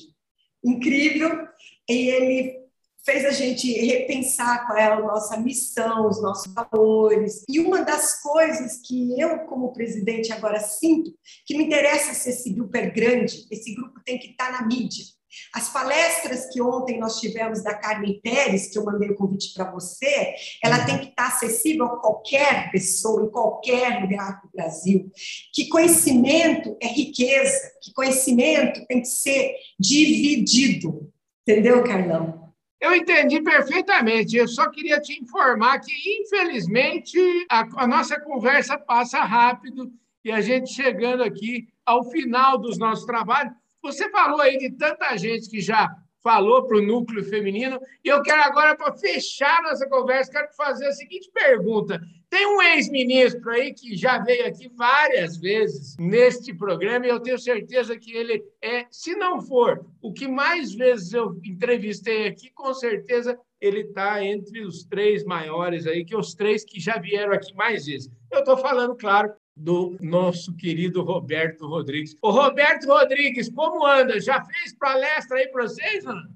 incrível, 0.65 1.47
e 1.89 2.09
ele 2.11 2.68
fez 3.09 3.25
a 3.25 3.31
gente 3.31 3.73
repensar 3.73 4.67
qual 4.67 4.77
é 4.77 4.85
a 4.85 5.01
nossa 5.01 5.39
missão, 5.39 6.07
os 6.07 6.21
nossos 6.21 6.53
valores. 6.53 7.43
E 7.49 7.59
uma 7.59 7.83
das 7.83 8.21
coisas 8.21 8.83
que 8.87 9.19
eu, 9.19 9.47
como 9.47 9.73
presidente, 9.73 10.31
agora 10.31 10.61
sinto, 10.61 11.15
que 11.47 11.57
me 11.57 11.65
interessa 11.65 12.13
ser 12.13 12.31
esse 12.31 12.51
grupo 12.51 12.77
é 12.77 12.91
grande, 12.91 13.47
esse 13.51 13.75
grupo 13.75 13.99
tem 14.05 14.19
que 14.19 14.33
estar 14.33 14.53
na 14.53 14.67
mídia. 14.67 15.07
As 15.55 15.71
palestras 15.71 16.53
que 16.53 16.61
ontem 16.61 16.99
nós 16.99 17.19
tivemos 17.19 17.63
da 17.63 17.75
Carmen 17.75 18.21
Pérez, 18.21 18.71
que 18.71 18.79
eu 18.79 18.85
mandei 18.85 19.09
o 19.09 19.17
convite 19.17 19.55
para 19.55 19.71
você, 19.71 20.35
ela 20.63 20.85
tem 20.85 20.99
que 20.99 21.09
estar 21.09 21.29
acessível 21.29 21.87
a 21.87 22.01
qualquer 22.01 22.71
pessoa, 22.71 23.25
em 23.25 23.31
qualquer 23.31 24.03
lugar 24.03 24.43
do 24.43 24.51
Brasil. 24.51 25.11
Que 25.55 25.67
conhecimento 25.69 26.77
é 26.79 26.89
riqueza, 26.89 27.73
que 27.81 27.91
conhecimento 27.95 28.87
tem 28.87 29.01
que 29.01 29.09
ser 29.09 29.55
dividido. 29.81 31.11
Entendeu, 31.47 31.83
Carlão? 31.83 32.48
Eu 32.81 32.95
entendi 32.95 33.43
perfeitamente. 33.43 34.37
Eu 34.37 34.47
só 34.47 34.71
queria 34.71 35.01
te 35.01 35.21
informar 35.21 35.81
que, 35.81 35.93
infelizmente, 36.23 37.19
a, 37.51 37.67
a 37.77 37.87
nossa 37.87 38.21
conversa 38.21 38.79
passa 38.79 39.21
rápido 39.21 39.93
e 40.25 40.31
a 40.31 40.41
gente 40.41 40.73
chegando 40.73 41.23
aqui 41.23 41.69
ao 41.85 42.05
final 42.11 42.59
dos 42.59 42.79
nossos 42.79 43.05
trabalhos. 43.05 43.53
Você 43.83 44.11
falou 44.11 44.41
aí 44.41 44.59
de 44.59 44.71
tanta 44.71 45.17
gente 45.17 45.49
que 45.49 45.61
já 45.61 45.89
falou 46.23 46.67
para 46.67 46.79
o 46.79 46.83
núcleo 46.83 47.25
feminino, 47.25 47.81
e 48.05 48.09
eu 48.09 48.23
quero 48.23 48.43
agora, 48.43 48.77
para 48.77 48.93
fechar 48.93 49.63
nossa 49.63 49.89
conversa, 49.89 50.33
quero 50.33 50.49
fazer 50.57 50.87
a 50.87 50.93
seguinte 50.93 51.31
pergunta. 51.33 52.01
Tem 52.29 52.47
um 52.47 52.61
ex-ministro 52.61 53.51
aí 53.51 53.73
que 53.73 53.97
já 53.97 54.19
veio 54.19 54.47
aqui 54.47 54.69
várias 54.77 55.39
vezes 55.39 55.97
neste 55.99 56.53
programa, 56.53 57.07
e 57.07 57.09
eu 57.09 57.21
tenho 57.21 57.39
certeza 57.39 57.99
que 57.99 58.13
ele 58.13 58.45
é, 58.63 58.87
se 58.91 59.15
não 59.15 59.41
for 59.41 59.85
o 60.03 60.13
que 60.13 60.29
mais 60.29 60.75
vezes 60.75 61.13
eu 61.13 61.39
entrevistei 61.45 62.27
aqui, 62.27 62.51
com 62.51 62.75
certeza 62.75 63.39
ele 63.61 63.81
está 63.81 64.25
entre 64.25 64.65
os 64.65 64.85
três 64.85 65.25
maiores 65.25 65.87
aí, 65.87 66.05
que 66.05 66.17
os 66.17 66.35
três 66.35 66.65
que 66.65 66.79
já 66.79 66.99
vieram 66.99 67.33
aqui 67.33 67.53
mais 67.55 67.87
vezes. 67.87 68.11
Eu 68.31 68.41
estou 68.41 68.57
falando, 68.57 68.95
claro, 68.95 69.33
do 69.59 69.97
nosso 70.01 70.55
querido 70.57 71.03
Roberto 71.03 71.67
Rodrigues. 71.67 72.17
O 72.23 72.31
Roberto 72.31 72.87
Rodrigues, 72.87 73.51
como 73.51 73.85
anda? 73.85 74.21
Já 74.21 74.45
fez 74.45 74.73
palestra 74.75 75.39
aí 75.39 75.49
para 75.49 75.65
vocês, 75.65 76.07
Ana? 76.07 76.31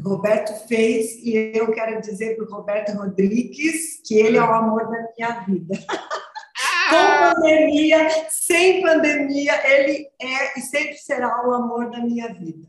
Roberto 0.00 0.52
fez 0.68 1.16
e 1.24 1.52
eu 1.54 1.72
quero 1.72 2.00
dizer 2.00 2.36
para 2.36 2.44
o 2.44 2.50
Roberto 2.50 2.92
Rodrigues 2.92 4.00
que 4.06 4.14
ele 4.14 4.36
é 4.36 4.42
o 4.42 4.52
amor 4.52 4.88
da 4.90 5.08
minha 5.16 5.40
vida. 5.40 5.74
Ah! 6.88 7.34
Com 7.34 7.40
pandemia, 7.40 8.08
sem 8.30 8.80
pandemia, 8.80 9.52
ele 9.68 10.08
é 10.20 10.58
e 10.58 10.62
sempre 10.62 10.96
será 10.96 11.46
o 11.48 11.52
amor 11.52 11.90
da 11.90 11.98
minha 11.98 12.32
vida. 12.32 12.68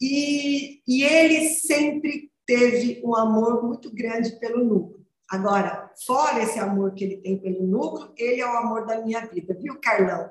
E, 0.00 0.80
e 0.86 1.02
ele 1.02 1.48
sempre 1.48 2.30
teve 2.46 3.02
um 3.04 3.16
amor 3.16 3.64
muito 3.64 3.92
grande 3.92 4.38
pelo 4.38 4.64
núcleo. 4.64 5.04
Agora, 5.30 5.90
fora 6.06 6.42
esse 6.42 6.58
amor 6.58 6.94
que 6.94 7.04
ele 7.04 7.18
tem 7.18 7.38
pelo 7.38 7.66
núcleo, 7.66 8.12
ele 8.16 8.40
é 8.40 8.46
o 8.46 8.56
amor 8.56 8.86
da 8.86 9.02
minha 9.02 9.26
vida, 9.26 9.54
viu, 9.60 9.78
Carlão? 9.78 10.30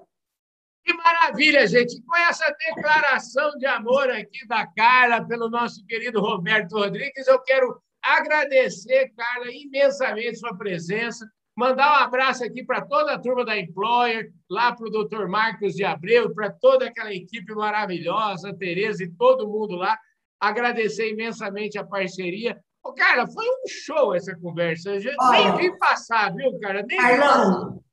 Que 0.84 0.94
maravilha, 0.94 1.68
gente! 1.68 2.02
Com 2.02 2.16
essa 2.16 2.46
declaração 2.66 3.52
de 3.58 3.66
amor 3.66 4.10
aqui 4.10 4.48
da 4.48 4.66
Carla 4.66 5.28
pelo 5.28 5.50
nosso 5.50 5.86
querido 5.86 6.20
Roberto 6.20 6.74
Rodrigues, 6.74 7.28
eu 7.28 7.40
quero 7.44 7.80
agradecer, 8.02 9.14
Carla, 9.16 9.52
imensamente 9.52 10.38
sua 10.38 10.58
presença, 10.58 11.30
mandar 11.56 11.92
um 11.92 12.04
abraço 12.04 12.44
aqui 12.44 12.64
para 12.64 12.82
toda 12.82 13.14
a 13.14 13.20
turma 13.20 13.46
da 13.46 13.60
Employer, 13.60 14.32
lá 14.50 14.72
para 14.72 14.88
o 14.88 14.92
doutor 14.92 15.28
Marcos 15.28 15.76
de 15.76 15.84
Abreu, 15.84 16.34
para 16.34 16.50
toda 16.50 16.88
aquela 16.88 17.14
equipe 17.14 17.54
maravilhosa, 17.54 18.56
Tereza 18.56 19.04
e 19.04 19.12
todo 19.12 19.48
mundo 19.48 19.76
lá, 19.76 20.00
agradecer 20.40 21.12
imensamente 21.12 21.78
a 21.78 21.84
parceria 21.84 22.60
cara, 22.94 23.28
foi 23.28 23.46
um 23.46 23.68
show 23.68 24.16
essa 24.16 24.36
conversa. 24.36 24.92
Eu 24.92 25.14
Olha, 25.20 25.56
nem 25.56 25.72
vi 25.72 25.78
passar, 25.78 26.34
viu, 26.34 26.60
cara? 26.60 26.84
Nem 26.84 27.00
Arlão, 27.00 27.84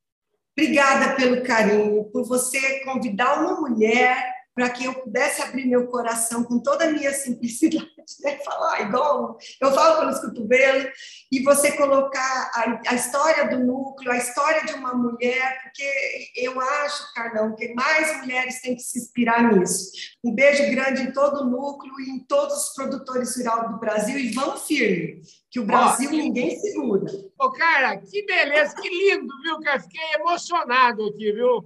obrigada 0.57 1.15
pelo 1.17 1.43
carinho, 1.43 2.05
por 2.11 2.25
você 2.25 2.85
convidar 2.85 3.41
uma 3.41 3.61
mulher 3.61 4.33
para 4.55 4.71
que 4.71 4.85
eu 4.85 4.95
pudesse 4.95 5.43
abrir 5.43 5.67
meu 5.67 5.89
coração 5.89 6.45
com 6.45 6.61
toda 6.61 6.85
a 6.85 6.93
minha 6.93 7.13
simplicidade, 7.13 7.91
né? 8.23 8.39
falar 8.45 8.83
igual 8.83 9.37
eu 9.61 9.73
falo 9.73 10.01
pelos 10.01 10.21
cotovelos, 10.21 10.87
e 11.33 11.43
você 11.43 11.73
colocar 11.73 12.51
a, 12.55 12.91
a, 12.91 12.95
história 12.95 13.49
do 13.49 13.59
núcleo, 13.59 14.13
a 14.13 14.17
história 14.17 14.65
de 14.65 14.75
uma 14.75 14.95
mulher, 14.95 15.63
porque 15.63 16.31
eu 16.37 16.61
acho, 16.61 17.13
Carlão, 17.15 17.55
que 17.55 17.75
mais 17.75 18.21
mulheres 18.21 18.61
têm 18.61 18.77
que 18.77 18.83
se 18.83 18.99
inspirar 18.99 19.53
nisso. 19.53 19.91
Um 20.23 20.33
beijo 20.35 20.71
grande 20.71 21.03
em 21.03 21.13
todo 21.13 21.43
o 21.43 21.51
núcleo 21.51 21.93
e 22.01 22.11
em 22.11 22.21
todos 22.21 22.69
os 22.69 22.75
produtores 22.75 23.37
rurais 23.37 23.71
do 23.71 23.79
Brasil, 23.79 24.19
e 24.19 24.31
vamos 24.31 24.63
firme, 24.67 25.21
que 25.51 25.59
o 25.59 25.67
Brasil 25.67 26.11
oh, 26.13 26.17
ninguém 26.17 26.57
segura. 26.59 27.11
Ô, 27.39 27.51
cara, 27.51 27.97
que 27.97 28.25
beleza, 28.25 28.75
que 28.77 28.89
lindo, 28.89 29.33
viu, 29.43 29.59
cara? 29.61 29.81
Fiquei 29.81 30.15
emocionado 30.15 31.07
aqui, 31.07 31.33
viu? 31.33 31.65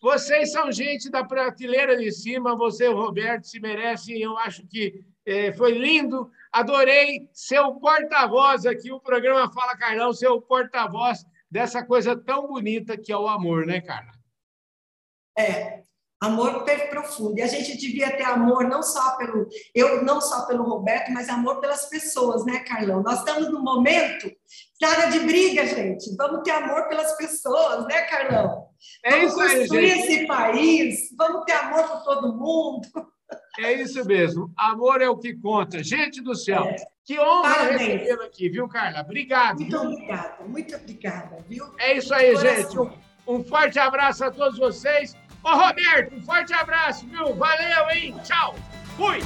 Vocês 0.00 0.52
são 0.52 0.72
gente 0.72 1.10
da 1.10 1.24
prateleira 1.24 1.96
de 1.96 2.10
cima, 2.10 2.56
você 2.56 2.88
Roberto 2.88 3.44
se 3.44 3.60
merecem. 3.60 4.20
Eu 4.20 4.36
acho 4.38 4.66
que 4.66 5.04
é, 5.24 5.52
foi 5.52 5.72
lindo. 5.72 6.30
Adorei 6.52 7.28
ser 7.32 7.60
o 7.60 7.74
porta-voz 7.80 8.66
aqui. 8.66 8.92
O 8.92 9.00
programa 9.00 9.52
Fala 9.52 9.76
Carlão, 9.76 10.12
ser 10.12 10.28
o 10.28 10.40
porta-voz 10.40 11.24
dessa 11.50 11.84
coisa 11.84 12.16
tão 12.16 12.48
bonita 12.48 12.98
que 12.98 13.12
é 13.12 13.16
o 13.16 13.28
amor, 13.28 13.66
né, 13.66 13.80
Carla? 13.80 14.12
É, 15.38 15.82
amor 16.24 16.64
profundo. 16.90 17.38
E 17.38 17.42
a 17.42 17.46
gente 17.46 17.76
devia 17.76 18.16
ter 18.16 18.24
amor 18.24 18.64
não 18.68 18.82
só 18.82 19.16
pelo 19.16 19.48
eu, 19.74 20.04
não 20.04 20.20
só 20.20 20.46
pelo 20.46 20.64
Roberto, 20.64 21.12
mas 21.12 21.28
amor 21.28 21.60
pelas 21.60 21.88
pessoas, 21.88 22.44
né, 22.44 22.60
Carlão? 22.60 23.02
Nós 23.02 23.20
estamos 23.20 23.50
num 23.50 23.62
momento 23.62 24.30
nada 24.80 25.06
de 25.06 25.20
briga, 25.20 25.66
gente. 25.66 26.14
Vamos 26.16 26.42
ter 26.42 26.52
amor 26.52 26.88
pelas 26.88 27.16
pessoas, 27.16 27.86
né, 27.86 28.02
Carlão? 28.02 28.68
É 29.04 29.24
isso 29.24 29.40
aí, 29.40 29.60
construir 29.60 29.88
gente. 29.88 30.12
esse 30.12 30.26
país, 30.26 31.14
vamos 31.16 31.44
ter 31.44 31.52
amor 31.52 31.84
por 31.84 32.02
todo 32.04 32.34
mundo. 32.34 32.88
É 33.58 33.72
isso 33.72 34.04
mesmo. 34.04 34.52
Amor 34.56 35.00
é 35.00 35.08
o 35.08 35.16
que 35.16 35.34
conta. 35.34 35.82
Gente 35.82 36.20
do 36.20 36.34
céu, 36.34 36.64
é. 36.64 36.76
que 37.04 37.18
honra 37.18 37.70
recebê-lo 37.70 38.22
aqui, 38.22 38.48
viu, 38.48 38.68
Carla? 38.68 39.00
Obrigado. 39.00 39.60
Muito 39.60 39.70
viu? 39.70 39.90
obrigada, 39.90 40.44
muito 40.44 40.76
obrigada, 40.76 41.44
viu? 41.48 41.64
É 41.78 41.96
isso 41.96 42.12
aí, 42.12 42.36
gente. 42.36 42.78
Um, 42.78 42.90
um 43.26 43.44
forte 43.44 43.78
abraço 43.78 44.24
a 44.24 44.30
todos 44.30 44.58
vocês. 44.58 45.16
Ô, 45.44 45.50
Roberto, 45.50 46.14
um 46.14 46.22
forte 46.22 46.54
abraço, 46.54 47.06
viu? 47.06 47.34
Valeu, 47.34 47.90
hein? 47.90 48.14
Tchau. 48.24 48.54
Fui. 48.96 49.20